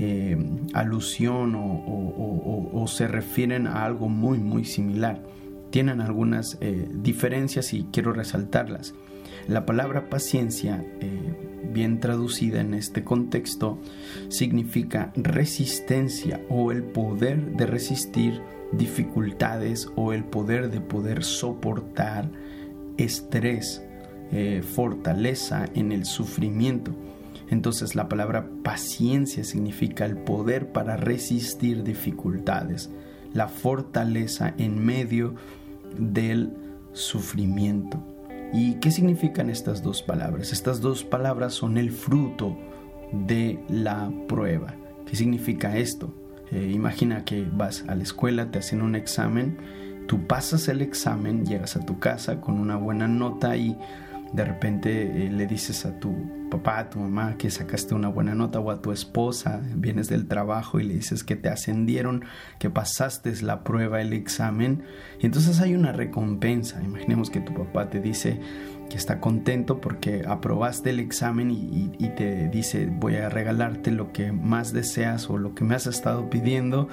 eh, 0.00 0.36
alusión 0.72 1.54
o, 1.56 2.86
se 2.88 3.06
refieren 3.06 3.66
a 3.66 3.84
algo 3.84 4.08
muy, 4.08 4.38
muy 4.38 4.64
similar. 4.64 5.22
Tienen 5.70 6.00
algunas 6.00 6.58
diferencias 6.92 7.72
y 7.72 7.84
quiero 7.92 8.12
resaltarlas. 8.12 8.94
La 9.46 9.64
palabra 9.64 10.08
paciencia, 10.08 10.84
bien 11.72 12.00
traducida 12.00 12.60
en 12.60 12.74
este 12.74 13.04
contexto, 13.04 13.78
significa 14.28 15.12
resistencia 15.14 16.40
o 16.48 16.72
el 16.72 16.82
poder 16.82 17.56
de 17.56 17.66
resistir 17.66 18.40
dificultades 18.72 19.88
o 19.96 20.12
el 20.12 20.24
poder 20.24 20.70
de 20.70 20.80
poder 20.80 21.24
soportar 21.24 22.30
estrés, 22.96 23.82
eh, 24.32 24.62
fortaleza 24.62 25.66
en 25.74 25.92
el 25.92 26.04
sufrimiento. 26.04 26.92
Entonces 27.50 27.96
la 27.96 28.08
palabra 28.08 28.48
paciencia 28.62 29.44
significa 29.44 30.06
el 30.06 30.16
poder 30.16 30.72
para 30.72 30.96
resistir 30.96 31.82
dificultades, 31.82 32.90
la 33.34 33.48
fortaleza 33.48 34.54
en 34.56 34.84
medio 34.84 35.34
del 35.98 36.52
sufrimiento. 36.92 38.02
¿Y 38.52 38.74
qué 38.74 38.90
significan 38.90 39.50
estas 39.50 39.82
dos 39.82 40.02
palabras? 40.02 40.52
Estas 40.52 40.80
dos 40.80 41.04
palabras 41.04 41.52
son 41.52 41.76
el 41.76 41.90
fruto 41.90 42.56
de 43.12 43.60
la 43.68 44.10
prueba. 44.28 44.74
¿Qué 45.06 45.16
significa 45.16 45.76
esto? 45.76 46.14
Eh, 46.52 46.70
imagina 46.72 47.24
que 47.24 47.46
vas 47.52 47.84
a 47.88 47.94
la 47.94 48.02
escuela, 48.02 48.50
te 48.50 48.58
hacen 48.58 48.82
un 48.82 48.94
examen, 48.94 49.56
tú 50.06 50.26
pasas 50.26 50.68
el 50.68 50.82
examen, 50.82 51.46
llegas 51.46 51.76
a 51.76 51.80
tu 51.80 51.98
casa 51.98 52.40
con 52.40 52.58
una 52.58 52.76
buena 52.76 53.06
nota 53.06 53.56
y 53.56 53.76
de 54.32 54.44
repente 54.44 55.26
eh, 55.26 55.30
le 55.30 55.46
dices 55.46 55.84
a 55.86 55.98
tu 55.98 56.14
papá, 56.50 56.78
a 56.78 56.90
tu 56.90 56.98
mamá 56.98 57.36
que 57.36 57.50
sacaste 57.50 57.94
una 57.94 58.08
buena 58.08 58.34
nota 58.34 58.60
o 58.60 58.70
a 58.70 58.80
tu 58.80 58.92
esposa, 58.92 59.60
vienes 59.74 60.08
del 60.08 60.26
trabajo 60.26 60.80
y 60.80 60.84
le 60.84 60.94
dices 60.94 61.24
que 61.24 61.36
te 61.36 61.48
ascendieron, 61.48 62.24
que 62.58 62.70
pasaste 62.70 63.32
la 63.42 63.64
prueba, 63.64 64.00
el 64.00 64.12
examen, 64.12 64.84
y 65.20 65.26
entonces 65.26 65.60
hay 65.60 65.74
una 65.74 65.92
recompensa. 65.92 66.82
Imaginemos 66.82 67.30
que 67.30 67.40
tu 67.40 67.54
papá 67.54 67.88
te 67.88 68.00
dice, 68.00 68.40
que 68.90 68.98
está 68.98 69.20
contento 69.20 69.80
porque 69.80 70.24
aprobaste 70.26 70.90
el 70.90 71.00
examen 71.00 71.50
y, 71.50 72.10
te 72.10 72.48
dice 72.48 72.90
voy 72.90 73.14
a 73.16 73.28
regalarte 73.28 73.92
lo 73.92 74.12
que 74.12 74.32
más 74.32 74.72
deseas 74.72 75.30
o 75.30 75.38
lo 75.38 75.54
que 75.54 75.64
me 75.64 75.76
has 75.76 75.86
estado 75.86 76.28
pidiendo, 76.28 76.88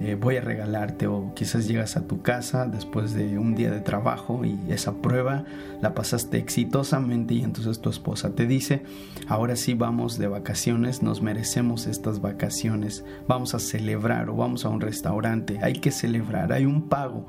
eh, 0.00 0.16
voy 0.18 0.38
a 0.38 0.40
regalarte 0.40 1.06
o 1.06 1.32
quizás 1.34 1.68
llegas 1.68 1.96
a 1.98 2.06
tu 2.06 2.22
casa 2.22 2.66
después 2.66 3.12
de 3.12 3.38
un 3.38 3.54
día 3.54 3.70
de 3.70 3.80
trabajo 3.80 4.46
y 4.46 4.58
esa 4.70 4.94
prueba 4.94 5.44
la 5.82 5.94
pasaste 5.94 6.38
exitosamente 6.38 7.34
y 7.34 7.42
entonces 7.42 7.80
tu 7.80 7.90
esposa 7.90 8.30
te 8.30 8.46
dice 8.46 8.82
ahora 9.28 9.54
sí 9.54 9.74
vamos 9.74 10.18
de 10.18 10.28
vacaciones, 10.28 11.02
nos 11.02 11.20
merecemos 11.20 11.86
estas 11.86 12.22
vacaciones, 12.22 13.04
vamos 13.28 13.54
a 13.54 13.58
celebrar 13.58 14.30
o 14.30 14.36
vamos 14.36 14.64
a 14.64 14.70
un 14.70 14.80
restaurante, 14.80 15.58
hay 15.62 15.74
que 15.74 15.90
celebrar, 15.90 16.52
hay 16.52 16.64
un 16.64 16.88
pago 16.88 17.28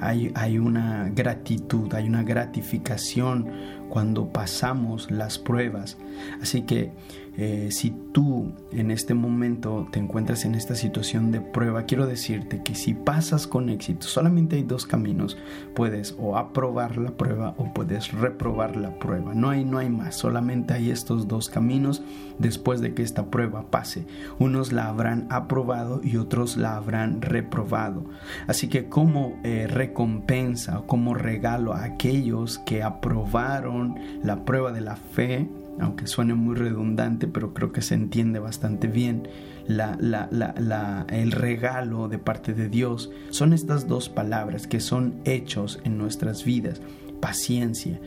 hay, 0.00 0.58
una 0.58 1.10
gratitud, 1.14 1.92
hay 1.94 2.06
una 2.08 2.22
gratificación 2.22 3.50
cuando 3.88 4.32
pasamos 4.32 5.10
las 5.10 5.38
pruebas. 5.38 5.98
Así 6.40 6.62
que 6.62 6.90
eh, 7.36 7.68
si 7.70 7.94
tú 8.12 8.52
en 8.72 8.90
este 8.90 9.14
momento 9.14 9.88
te 9.90 9.98
encuentras 9.98 10.44
en 10.44 10.54
esta 10.54 10.74
situación 10.74 11.30
de 11.30 11.40
prueba, 11.40 11.84
quiero 11.84 12.06
decirte 12.06 12.62
que 12.62 12.74
si 12.74 12.94
pasas 12.94 13.46
con 13.46 13.68
éxito, 13.68 14.06
solamente 14.06 14.56
hay 14.56 14.62
dos 14.62 14.86
caminos. 14.86 15.38
Puedes 15.74 16.14
o 16.18 16.36
aprobar 16.36 16.96
la 16.96 17.12
prueba 17.12 17.54
o 17.56 17.72
puedes 17.72 18.12
reprobar 18.12 18.76
la 18.76 18.98
prueba. 18.98 19.34
No 19.34 19.50
hay, 19.50 19.64
no 19.64 19.78
hay 19.78 19.90
más, 19.90 20.16
solamente 20.16 20.74
hay 20.74 20.90
estos 20.90 21.28
dos 21.28 21.48
caminos 21.48 22.02
después 22.38 22.80
de 22.80 22.94
que 22.94 23.02
esta 23.02 23.26
prueba 23.26 23.70
pase. 23.70 24.06
Unos 24.38 24.72
la 24.72 24.88
habrán 24.88 25.26
aprobado 25.30 26.00
y 26.02 26.16
otros 26.16 26.56
la 26.56 26.76
habrán 26.76 27.22
reprobado. 27.22 28.04
Así 28.46 28.68
que 28.68 28.88
como 28.88 29.38
eh, 29.44 29.66
recompensa 29.68 30.80
o 30.80 30.86
como 30.86 31.14
regalo 31.14 31.74
a 31.74 31.84
aquellos 31.84 32.58
que 32.58 32.82
aprobaron 32.82 33.96
la 34.22 34.44
prueba 34.44 34.72
de 34.72 34.80
la 34.80 34.96
fe, 34.96 35.48
aunque 35.80 36.06
suene 36.06 36.34
muy 36.34 36.54
redundante, 36.54 37.26
pero 37.26 37.54
creo 37.54 37.72
que 37.72 37.82
se 37.82 37.94
entiende 37.94 38.38
bastante 38.38 38.86
bien 38.86 39.28
el 39.66 41.32
regalo 41.32 42.08
de 42.08 42.18
parte 42.18 42.54
de 42.54 42.68
Dios, 42.68 43.10
son 43.30 43.52
estas 43.52 43.86
dos 43.86 44.08
palabras 44.08 44.66
que 44.66 44.80
son 44.80 45.20
hechos 45.24 45.80
en 45.84 45.98
nuestras 45.98 46.44
vidas. 46.44 46.80
Paciencia, 47.20 48.00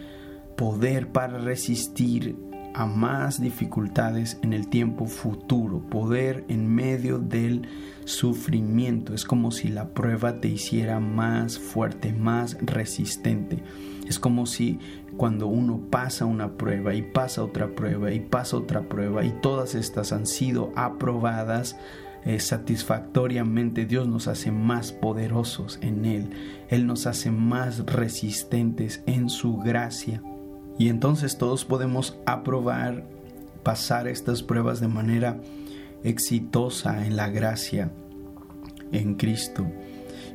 poder 0.56 1.08
para 1.10 1.38
resistir 1.38 2.36
a 2.74 2.86
más 2.86 3.42
dificultades 3.42 4.40
en 4.42 4.54
el 4.54 4.68
tiempo 4.68 5.06
futuro, 5.06 5.80
poder 5.80 6.44
en 6.48 6.74
medio 6.74 7.20
del 7.20 7.68
sufrimiento. 8.06 9.14
Es 9.14 9.26
como 9.26 9.52
si 9.52 9.70
la 9.70 9.90
prueba 9.90 10.40
te 10.40 10.48
hiciera 10.48 11.00
más 11.00 11.60
fuerte, 11.60 12.14
más 12.14 12.58
resistente. 12.62 13.64
Es 14.08 14.20
como 14.20 14.46
si 14.46 14.80
cuando 15.18 15.48
uno 15.48 15.80
pasa 15.90 16.26
una 16.26 16.58
prueba 16.58 16.94
y 16.94 17.02
pasa 17.02 17.44
otra 17.44 17.76
prueba 17.76 18.12
y 18.12 18.20
pasa 18.20 18.58
otra 18.58 18.82
prueba 18.82 19.24
y 19.24 19.32
todas 19.42 19.76
estas 19.76 20.12
han 20.12 20.26
sido 20.26 20.72
aprobadas, 20.76 21.78
eh, 22.26 22.40
satisfactoriamente, 22.40 23.86
Dios 23.86 24.08
nos 24.08 24.28
hace 24.28 24.52
más 24.52 24.94
poderosos 24.94 25.78
en 25.82 26.06
Él. 26.06 26.30
Él 26.70 26.88
nos 26.88 27.06
hace 27.06 27.32
más 27.32 27.86
resistentes 27.86 29.04
en 29.06 29.30
su 29.30 29.58
gracia. 29.58 30.22
Y 30.78 30.90
entonces 30.90 31.38
todos 31.38 31.66
podemos 31.66 32.18
aprobar, 32.26 33.04
pasar 33.64 34.08
estas 34.08 34.44
pruebas 34.44 34.80
de 34.80 34.88
manera 34.88 35.40
exitosa 36.04 37.06
en 37.06 37.16
la 37.16 37.30
gracia 37.30 37.92
en 38.92 39.16
Cristo. 39.16 39.66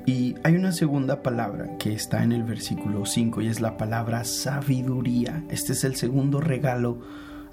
Y 0.06 0.36
hay 0.42 0.54
una 0.54 0.72
segunda 0.72 1.22
palabra 1.22 1.76
que 1.78 1.92
está 1.92 2.22
en 2.22 2.32
el 2.32 2.42
versículo 2.42 3.04
5 3.04 3.42
y 3.42 3.48
es 3.48 3.60
la 3.60 3.76
palabra 3.76 4.24
sabiduría. 4.24 5.44
Este 5.50 5.74
es 5.74 5.84
el 5.84 5.96
segundo 5.96 6.40
regalo 6.40 7.00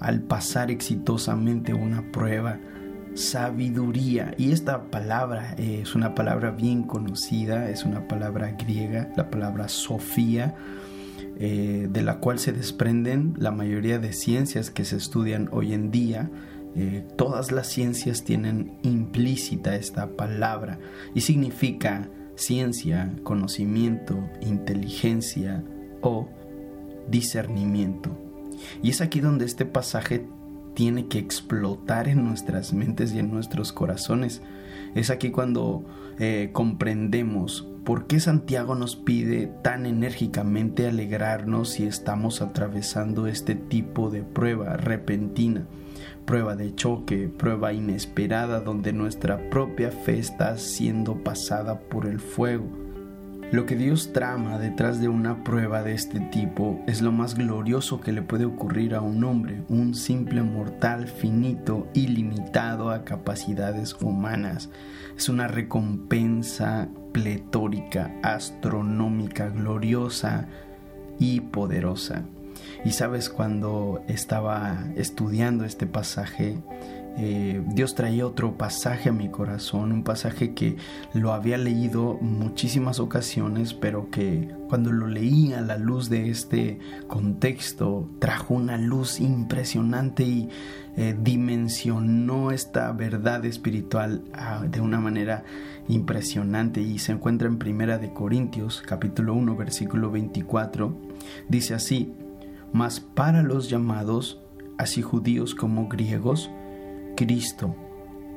al 0.00 0.22
pasar 0.22 0.70
exitosamente 0.70 1.74
una 1.74 2.10
prueba. 2.12 2.58
Sabiduría. 3.14 4.34
Y 4.38 4.52
esta 4.52 4.90
palabra 4.90 5.54
es 5.58 5.94
una 5.94 6.14
palabra 6.14 6.50
bien 6.50 6.82
conocida, 6.82 7.70
es 7.70 7.84
una 7.84 8.08
palabra 8.08 8.52
griega, 8.52 9.10
la 9.16 9.30
palabra 9.30 9.68
Sofía, 9.68 10.54
eh, 11.38 11.88
de 11.90 12.02
la 12.02 12.18
cual 12.18 12.38
se 12.38 12.52
desprenden 12.52 13.34
la 13.38 13.50
mayoría 13.50 13.98
de 13.98 14.12
ciencias 14.12 14.70
que 14.70 14.84
se 14.84 14.96
estudian 14.96 15.48
hoy 15.52 15.72
en 15.72 15.90
día. 15.90 16.30
Eh, 16.74 17.06
todas 17.16 17.52
las 17.52 17.68
ciencias 17.68 18.24
tienen 18.24 18.78
implícita 18.82 19.76
esta 19.76 20.08
palabra 20.16 20.78
y 21.14 21.22
significa 21.22 22.08
ciencia, 22.34 23.14
conocimiento, 23.22 24.28
inteligencia 24.40 25.64
o 26.02 26.28
discernimiento. 27.08 28.16
Y 28.82 28.90
es 28.90 29.00
aquí 29.00 29.20
donde 29.20 29.44
este 29.44 29.64
pasaje 29.64 30.26
tiene 30.74 31.06
que 31.06 31.18
explotar 31.18 32.08
en 32.08 32.24
nuestras 32.24 32.72
mentes 32.72 33.12
y 33.14 33.18
en 33.18 33.30
nuestros 33.30 33.72
corazones. 33.72 34.42
Es 34.96 35.10
aquí 35.10 35.30
cuando 35.30 35.84
eh, 36.18 36.50
comprendemos 36.52 37.68
por 37.84 38.08
qué 38.08 38.18
Santiago 38.18 38.74
nos 38.74 38.96
pide 38.96 39.46
tan 39.62 39.86
enérgicamente 39.86 40.88
alegrarnos 40.88 41.68
si 41.68 41.86
estamos 41.86 42.42
atravesando 42.42 43.28
este 43.28 43.54
tipo 43.54 44.10
de 44.10 44.24
prueba 44.24 44.76
repentina 44.76 45.66
prueba 46.26 46.56
de 46.56 46.74
choque, 46.74 47.28
prueba 47.28 47.72
inesperada 47.72 48.60
donde 48.60 48.92
nuestra 48.92 49.48
propia 49.48 49.92
fe 49.92 50.18
está 50.18 50.58
siendo 50.58 51.22
pasada 51.22 51.78
por 51.78 52.04
el 52.04 52.18
fuego. 52.18 52.85
Lo 53.52 53.64
que 53.64 53.76
Dios 53.76 54.12
trama 54.12 54.58
detrás 54.58 55.00
de 55.00 55.08
una 55.08 55.44
prueba 55.44 55.84
de 55.84 55.94
este 55.94 56.18
tipo 56.18 56.82
es 56.88 57.00
lo 57.00 57.12
más 57.12 57.36
glorioso 57.36 58.00
que 58.00 58.10
le 58.10 58.20
puede 58.20 58.44
ocurrir 58.44 58.96
a 58.96 59.00
un 59.00 59.22
hombre, 59.22 59.62
un 59.68 59.94
simple 59.94 60.42
mortal 60.42 61.06
finito 61.06 61.86
y 61.94 62.08
limitado 62.08 62.90
a 62.90 63.04
capacidades 63.04 63.94
humanas. 64.02 64.68
Es 65.16 65.28
una 65.28 65.46
recompensa 65.46 66.88
pletórica, 67.12 68.12
astronómica, 68.24 69.48
gloriosa 69.48 70.48
y 71.20 71.40
poderosa. 71.40 72.24
Y 72.84 72.90
sabes, 72.90 73.28
cuando 73.28 74.02
estaba 74.08 74.86
estudiando 74.96 75.64
este 75.64 75.86
pasaje, 75.86 76.58
eh, 77.18 77.62
Dios 77.68 77.94
traía 77.94 78.26
otro 78.26 78.56
pasaje 78.58 79.08
a 79.08 79.12
mi 79.12 79.28
corazón, 79.28 79.92
un 79.92 80.02
pasaje 80.02 80.52
que 80.52 80.76
lo 81.14 81.32
había 81.32 81.56
leído 81.56 82.18
muchísimas 82.20 83.00
ocasiones, 83.00 83.74
pero 83.74 84.10
que 84.10 84.54
cuando 84.68 84.92
lo 84.92 85.06
leí 85.06 85.52
a 85.52 85.60
la 85.60 85.78
luz 85.78 86.10
de 86.10 86.30
este 86.30 86.78
contexto, 87.06 88.08
trajo 88.18 88.54
una 88.54 88.76
luz 88.76 89.20
impresionante 89.20 90.24
y 90.24 90.48
eh, 90.96 91.16
dimensionó 91.18 92.50
esta 92.50 92.92
verdad 92.92 93.44
espiritual 93.44 94.22
ah, 94.34 94.64
de 94.68 94.80
una 94.80 95.00
manera 95.00 95.44
impresionante 95.88 96.80
y 96.80 96.98
se 96.98 97.12
encuentra 97.12 97.48
en 97.48 97.58
Primera 97.58 97.98
de 97.98 98.12
Corintios, 98.12 98.82
capítulo 98.86 99.34
1, 99.34 99.56
versículo 99.56 100.10
24. 100.10 100.94
Dice 101.48 101.74
así: 101.74 102.12
mas 102.72 103.00
para 103.00 103.42
los 103.42 103.70
llamados, 103.70 104.40
así 104.76 105.00
judíos 105.00 105.54
como 105.54 105.88
griegos, 105.88 106.50
Cristo, 107.16 107.74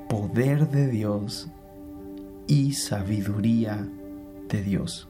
poder 0.09 0.69
de 0.69 0.87
Dios 0.87 1.49
y 2.47 2.73
sabiduría 2.73 3.87
de 4.49 4.63
Dios. 4.63 5.07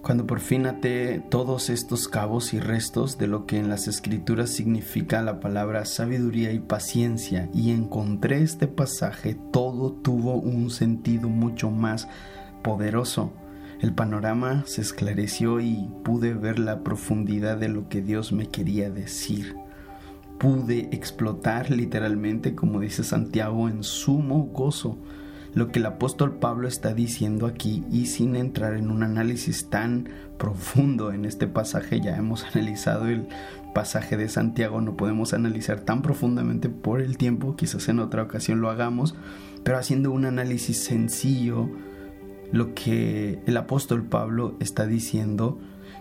Cuando 0.00 0.26
por 0.26 0.40
fin 0.40 0.64
até 0.64 1.20
todos 1.28 1.68
estos 1.68 2.08
cabos 2.08 2.54
y 2.54 2.60
restos 2.60 3.18
de 3.18 3.26
lo 3.26 3.44
que 3.44 3.58
en 3.58 3.68
las 3.68 3.86
escrituras 3.86 4.48
significa 4.48 5.20
la 5.20 5.40
palabra 5.40 5.84
sabiduría 5.84 6.52
y 6.52 6.58
paciencia 6.60 7.50
y 7.52 7.70
encontré 7.70 8.42
este 8.42 8.66
pasaje, 8.66 9.36
todo 9.52 9.92
tuvo 9.92 10.36
un 10.36 10.70
sentido 10.70 11.28
mucho 11.28 11.70
más 11.70 12.08
poderoso 12.62 13.32
el 13.80 13.94
panorama 13.94 14.64
se 14.66 14.82
esclareció 14.82 15.58
y 15.58 15.88
pude 16.04 16.34
ver 16.34 16.58
la 16.58 16.84
profundidad 16.84 17.56
de 17.56 17.70
lo 17.70 17.88
que 17.88 18.02
Dios 18.02 18.30
me 18.30 18.46
quería 18.46 18.90
decir. 18.90 19.56
Pude 20.40 20.88
explotar 20.90 21.70
literalmente, 21.70 22.56
como 22.56 22.80
dice 22.80 23.04
Santiago, 23.04 23.68
en 23.68 23.84
sumo 23.84 24.48
gozo 24.52 24.98
lo 25.54 25.72
que 25.72 25.80
el 25.80 25.86
apóstol 25.86 26.36
Pablo 26.36 26.68
está 26.68 26.94
diciendo 26.94 27.46
aquí 27.46 27.84
y 27.90 28.06
sin 28.06 28.36
entrar 28.36 28.74
en 28.74 28.90
un 28.90 29.02
análisis 29.02 29.68
tan 29.68 30.08
profundo 30.38 31.12
en 31.12 31.24
este 31.24 31.46
pasaje, 31.46 32.00
ya 32.00 32.16
hemos 32.16 32.44
analizado 32.54 33.08
el 33.08 33.26
pasaje 33.74 34.16
de 34.16 34.28
Santiago, 34.28 34.80
no 34.80 34.96
podemos 34.96 35.34
analizar 35.34 35.80
tan 35.80 36.02
profundamente 36.02 36.68
por 36.68 37.00
el 37.00 37.16
tiempo, 37.16 37.56
quizás 37.56 37.88
en 37.88 37.98
otra 37.98 38.22
ocasión 38.22 38.60
lo 38.60 38.70
hagamos, 38.70 39.14
pero 39.62 39.78
haciendo 39.78 40.10
un 40.10 40.24
análisis 40.24 40.82
sencillo, 40.82 41.68
lo 42.52 42.74
que 42.74 43.40
el 43.46 43.56
apóstol 43.56 44.04
Pablo 44.04 44.56
está 44.58 44.86
diciendo 44.86 45.60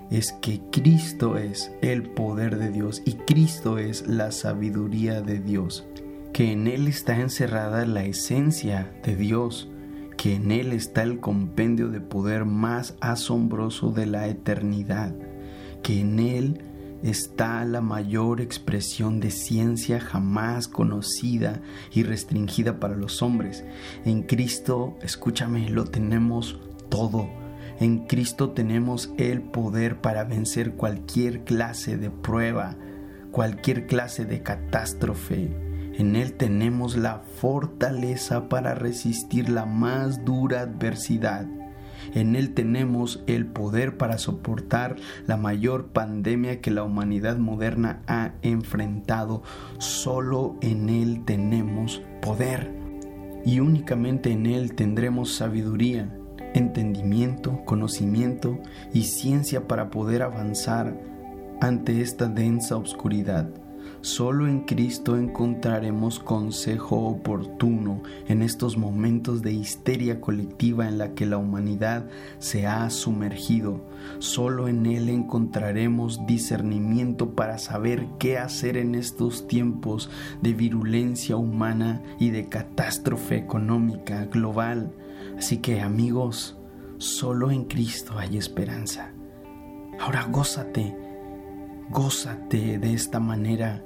es 0.09 0.33
que 0.33 0.59
Cristo 0.71 1.37
es 1.37 1.71
el 1.81 2.03
poder 2.03 2.57
de 2.57 2.71
Dios 2.71 3.01
y 3.05 3.13
Cristo 3.13 3.77
es 3.77 4.07
la 4.07 4.31
sabiduría 4.31 5.21
de 5.21 5.39
Dios, 5.39 5.85
que 6.33 6.51
en 6.51 6.67
Él 6.67 6.87
está 6.87 7.19
encerrada 7.19 7.85
la 7.85 8.03
esencia 8.03 8.91
de 9.03 9.15
Dios, 9.15 9.69
que 10.17 10.35
en 10.35 10.51
Él 10.51 10.73
está 10.73 11.03
el 11.03 11.19
compendio 11.19 11.89
de 11.89 12.01
poder 12.01 12.45
más 12.45 12.95
asombroso 13.01 13.91
de 13.91 14.05
la 14.05 14.27
eternidad, 14.27 15.15
que 15.83 16.01
en 16.01 16.19
Él 16.19 16.63
está 17.03 17.63
la 17.63 17.81
mayor 17.81 18.41
expresión 18.41 19.19
de 19.19 19.31
ciencia 19.31 19.99
jamás 19.99 20.67
conocida 20.67 21.61
y 21.93 22.03
restringida 22.03 22.79
para 22.79 22.95
los 22.95 23.21
hombres. 23.21 23.63
En 24.03 24.23
Cristo, 24.23 24.97
escúchame, 25.01 25.69
lo 25.69 25.85
tenemos 25.85 26.59
todo. 26.89 27.38
En 27.79 27.99
Cristo 28.07 28.51
tenemos 28.51 29.11
el 29.17 29.41
poder 29.41 30.01
para 30.01 30.23
vencer 30.25 30.73
cualquier 30.73 31.43
clase 31.43 31.97
de 31.97 32.09
prueba, 32.09 32.75
cualquier 33.31 33.87
clase 33.87 34.25
de 34.25 34.43
catástrofe. 34.43 35.49
En 35.97 36.15
Él 36.15 36.33
tenemos 36.33 36.97
la 36.97 37.21
fortaleza 37.39 38.49
para 38.49 38.75
resistir 38.75 39.49
la 39.49 39.65
más 39.65 40.25
dura 40.25 40.61
adversidad 40.61 41.47
en 42.13 42.35
Él 42.35 42.53
tenemos 42.53 43.23
el 43.27 43.45
poder 43.45 43.97
para 43.97 44.17
soportar 44.17 44.95
la 45.27 45.37
mayor 45.37 45.87
pandemia 45.87 46.61
que 46.61 46.71
la 46.71 46.83
humanidad 46.83 47.37
moderna 47.37 48.01
ha 48.07 48.33
enfrentado. 48.41 49.43
Solo 49.77 50.55
en 50.61 50.89
Él 50.89 51.23
tenemos 51.25 52.01
poder. 52.21 52.71
Y 53.45 53.59
únicamente 53.59 54.31
en 54.31 54.45
Él 54.45 54.75
tendremos 54.75 55.33
sabiduría, 55.33 56.13
entendimiento, 56.53 57.63
conocimiento 57.65 58.59
y 58.93 59.03
ciencia 59.03 59.67
para 59.67 59.89
poder 59.89 60.23
avanzar 60.23 60.99
ante 61.61 62.01
esta 62.01 62.27
densa 62.27 62.77
oscuridad. 62.77 63.49
Solo 64.01 64.47
en 64.47 64.61
Cristo 64.61 65.17
encontraremos 65.17 66.19
consejo 66.19 67.07
oportuno 67.07 68.01
en 68.29 68.41
estos 68.41 68.77
momentos 68.77 69.41
de 69.41 69.51
histeria 69.51 70.21
colectiva 70.21 70.87
en 70.87 70.97
la 70.97 71.13
que 71.15 71.25
la 71.25 71.37
humanidad 71.37 72.07
se 72.37 72.65
ha 72.65 72.89
sumergido. 72.91 73.81
Solo 74.19 74.69
en 74.69 74.85
Él 74.85 75.09
encontraremos 75.09 76.25
discernimiento 76.25 77.31
para 77.31 77.57
saber 77.57 78.07
qué 78.19 78.37
hacer 78.37 78.77
en 78.77 78.95
estos 78.95 79.47
tiempos 79.47 80.09
de 80.41 80.53
virulencia 80.53 81.35
humana 81.35 82.01
y 82.19 82.29
de 82.29 82.47
catástrofe 82.47 83.35
económica 83.35 84.25
global. 84.25 84.93
Así 85.39 85.57
que 85.57 85.81
amigos, 85.81 86.55
solo 86.99 87.49
en 87.49 87.63
Cristo 87.63 88.19
hay 88.19 88.37
esperanza. 88.37 89.11
Ahora 89.99 90.27
gózate, 90.29 90.95
gózate 91.89 92.77
de 92.77 92.93
esta 92.93 93.19
manera 93.19 93.83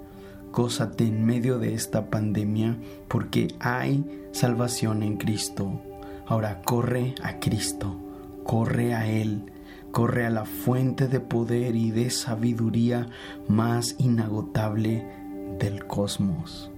gózate 0.51 1.05
en 1.05 1.25
medio 1.25 1.57
de 1.57 1.73
esta 1.73 2.11
pandemia 2.11 2.77
porque 3.07 3.47
hay 3.59 4.05
salvación 4.31 5.01
en 5.01 5.17
Cristo. 5.17 5.81
Ahora 6.27 6.61
corre 6.61 7.15
a 7.23 7.39
Cristo, 7.39 7.99
corre 8.43 8.93
a 8.93 9.07
Él, 9.07 9.51
corre 9.91 10.25
a 10.25 10.29
la 10.29 10.45
fuente 10.45 11.07
de 11.07 11.19
poder 11.19 11.75
y 11.75 11.89
de 11.91 12.11
sabiduría 12.11 13.09
más 13.47 13.95
inagotable 13.97 15.07
del 15.59 15.85
cosmos. 15.85 16.72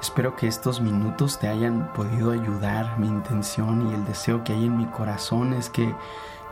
Espero 0.00 0.36
que 0.36 0.46
estos 0.46 0.80
minutos 0.80 1.40
te 1.40 1.48
hayan 1.48 1.92
podido 1.92 2.30
ayudar. 2.30 2.98
Mi 2.98 3.08
intención 3.08 3.90
y 3.90 3.94
el 3.94 4.04
deseo 4.04 4.44
que 4.44 4.52
hay 4.52 4.66
en 4.66 4.76
mi 4.76 4.86
corazón 4.86 5.52
es 5.52 5.68
que 5.68 5.92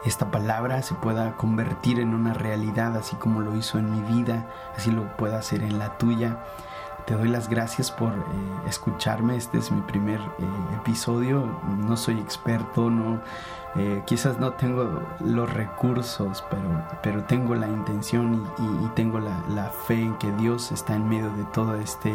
esta 0.04 0.30
palabra 0.30 0.82
se 0.82 0.94
pueda 0.94 1.36
convertir 1.36 2.00
en 2.00 2.12
una 2.12 2.34
realidad, 2.34 2.96
así 2.96 3.14
como 3.16 3.40
lo 3.40 3.56
hizo 3.56 3.78
en 3.78 3.90
mi 3.90 4.00
vida, 4.14 4.46
así 4.76 4.90
lo 4.90 5.16
pueda 5.16 5.38
hacer 5.38 5.62
en 5.62 5.78
la 5.78 5.96
tuya. 5.96 6.44
Te 7.06 7.14
doy 7.14 7.28
las 7.28 7.48
gracias 7.48 7.92
por 7.92 8.12
eh, 8.12 8.16
escucharme. 8.66 9.36
Este 9.36 9.58
es 9.58 9.70
mi 9.70 9.80
primer 9.82 10.18
eh, 10.18 10.74
episodio. 10.74 11.46
No 11.78 11.96
soy 11.96 12.18
experto, 12.18 12.90
no, 12.90 13.20
eh, 13.76 14.02
quizás 14.06 14.40
no 14.40 14.54
tengo 14.54 15.04
los 15.20 15.52
recursos, 15.52 16.44
pero, 16.50 16.84
pero 17.04 17.22
tengo 17.22 17.54
la 17.54 17.68
intención 17.68 18.50
y, 18.58 18.88
tengo 18.96 19.20
la, 19.20 19.40
la, 19.50 19.70
fe 19.70 20.02
en 20.02 20.16
que 20.16 20.32
Dios 20.32 20.72
está 20.72 20.96
en 20.96 21.08
medio 21.08 21.30
de 21.30 21.44
todo 21.54 21.76
este 21.76 22.12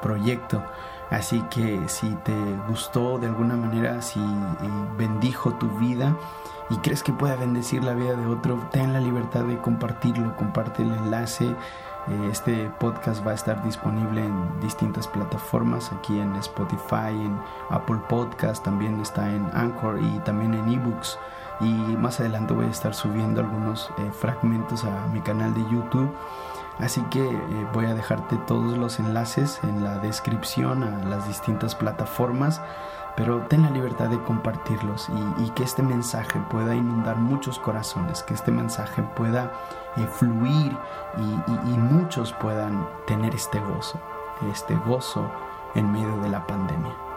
proyecto. 0.00 0.62
Así 1.10 1.42
que 1.50 1.88
si 1.88 2.08
te 2.22 2.36
gustó 2.68 3.18
de 3.18 3.26
alguna 3.26 3.56
manera, 3.56 4.00
si 4.02 4.20
bendijo 4.96 5.54
tu 5.54 5.68
vida 5.78 6.14
y 6.70 6.76
crees 6.76 7.02
que 7.02 7.12
pueda 7.12 7.34
bendecir 7.34 7.82
la 7.82 7.94
vida 7.94 8.14
de 8.14 8.26
otro, 8.26 8.60
ten 8.70 8.92
la 8.92 9.00
libertad 9.00 9.44
de 9.44 9.58
compartirlo, 9.58 10.36
comparte 10.36 10.82
el 10.82 10.92
enlace 10.92 11.56
este 12.30 12.70
podcast 12.78 13.26
va 13.26 13.32
a 13.32 13.34
estar 13.34 13.62
disponible 13.64 14.24
en 14.24 14.60
distintas 14.60 15.06
plataformas, 15.06 15.92
aquí 15.92 16.18
en 16.18 16.34
Spotify, 16.36 17.10
en 17.10 17.38
Apple 17.70 18.00
Podcast, 18.08 18.64
también 18.64 19.00
está 19.00 19.30
en 19.34 19.48
Anchor 19.54 19.98
y 20.00 20.18
también 20.20 20.54
en 20.54 20.72
eBooks. 20.72 21.18
Y 21.60 21.66
más 21.66 22.20
adelante 22.20 22.54
voy 22.54 22.66
a 22.66 22.70
estar 22.70 22.94
subiendo 22.94 23.40
algunos 23.40 23.90
eh, 23.98 24.10
fragmentos 24.12 24.84
a 24.84 25.06
mi 25.08 25.20
canal 25.20 25.52
de 25.54 25.62
YouTube. 25.70 26.14
Así 26.78 27.02
que 27.10 27.28
eh, 27.28 27.66
voy 27.72 27.86
a 27.86 27.94
dejarte 27.94 28.36
todos 28.46 28.78
los 28.78 29.00
enlaces 29.00 29.60
en 29.64 29.82
la 29.82 29.98
descripción 29.98 30.84
a 30.84 31.04
las 31.06 31.26
distintas 31.26 31.74
plataformas 31.74 32.60
pero 33.18 33.40
ten 33.48 33.62
la 33.62 33.70
libertad 33.70 34.08
de 34.08 34.22
compartirlos 34.22 35.08
y, 35.38 35.50
que 35.50 35.64
este 35.64 35.82
mensaje 35.82 36.40
pueda 36.50 36.72
inundar 36.76 37.16
muchos 37.16 37.58
corazones, 37.58 38.22
que 38.22 38.32
este 38.32 38.52
mensaje 38.52 39.02
pueda 39.16 39.50
eh, 39.96 40.06
fluir 40.06 40.72
y, 41.16 41.70
y 41.72 41.76
muchos 41.76 42.32
puedan 42.34 42.88
tener 43.08 43.34
este 43.34 43.58
gozo, 43.58 44.00
este 44.52 44.76
gozo 44.86 45.28
en 45.74 45.90
medio 45.90 46.16
de 46.18 46.28
la 46.28 46.46
pandemia. 46.46 47.07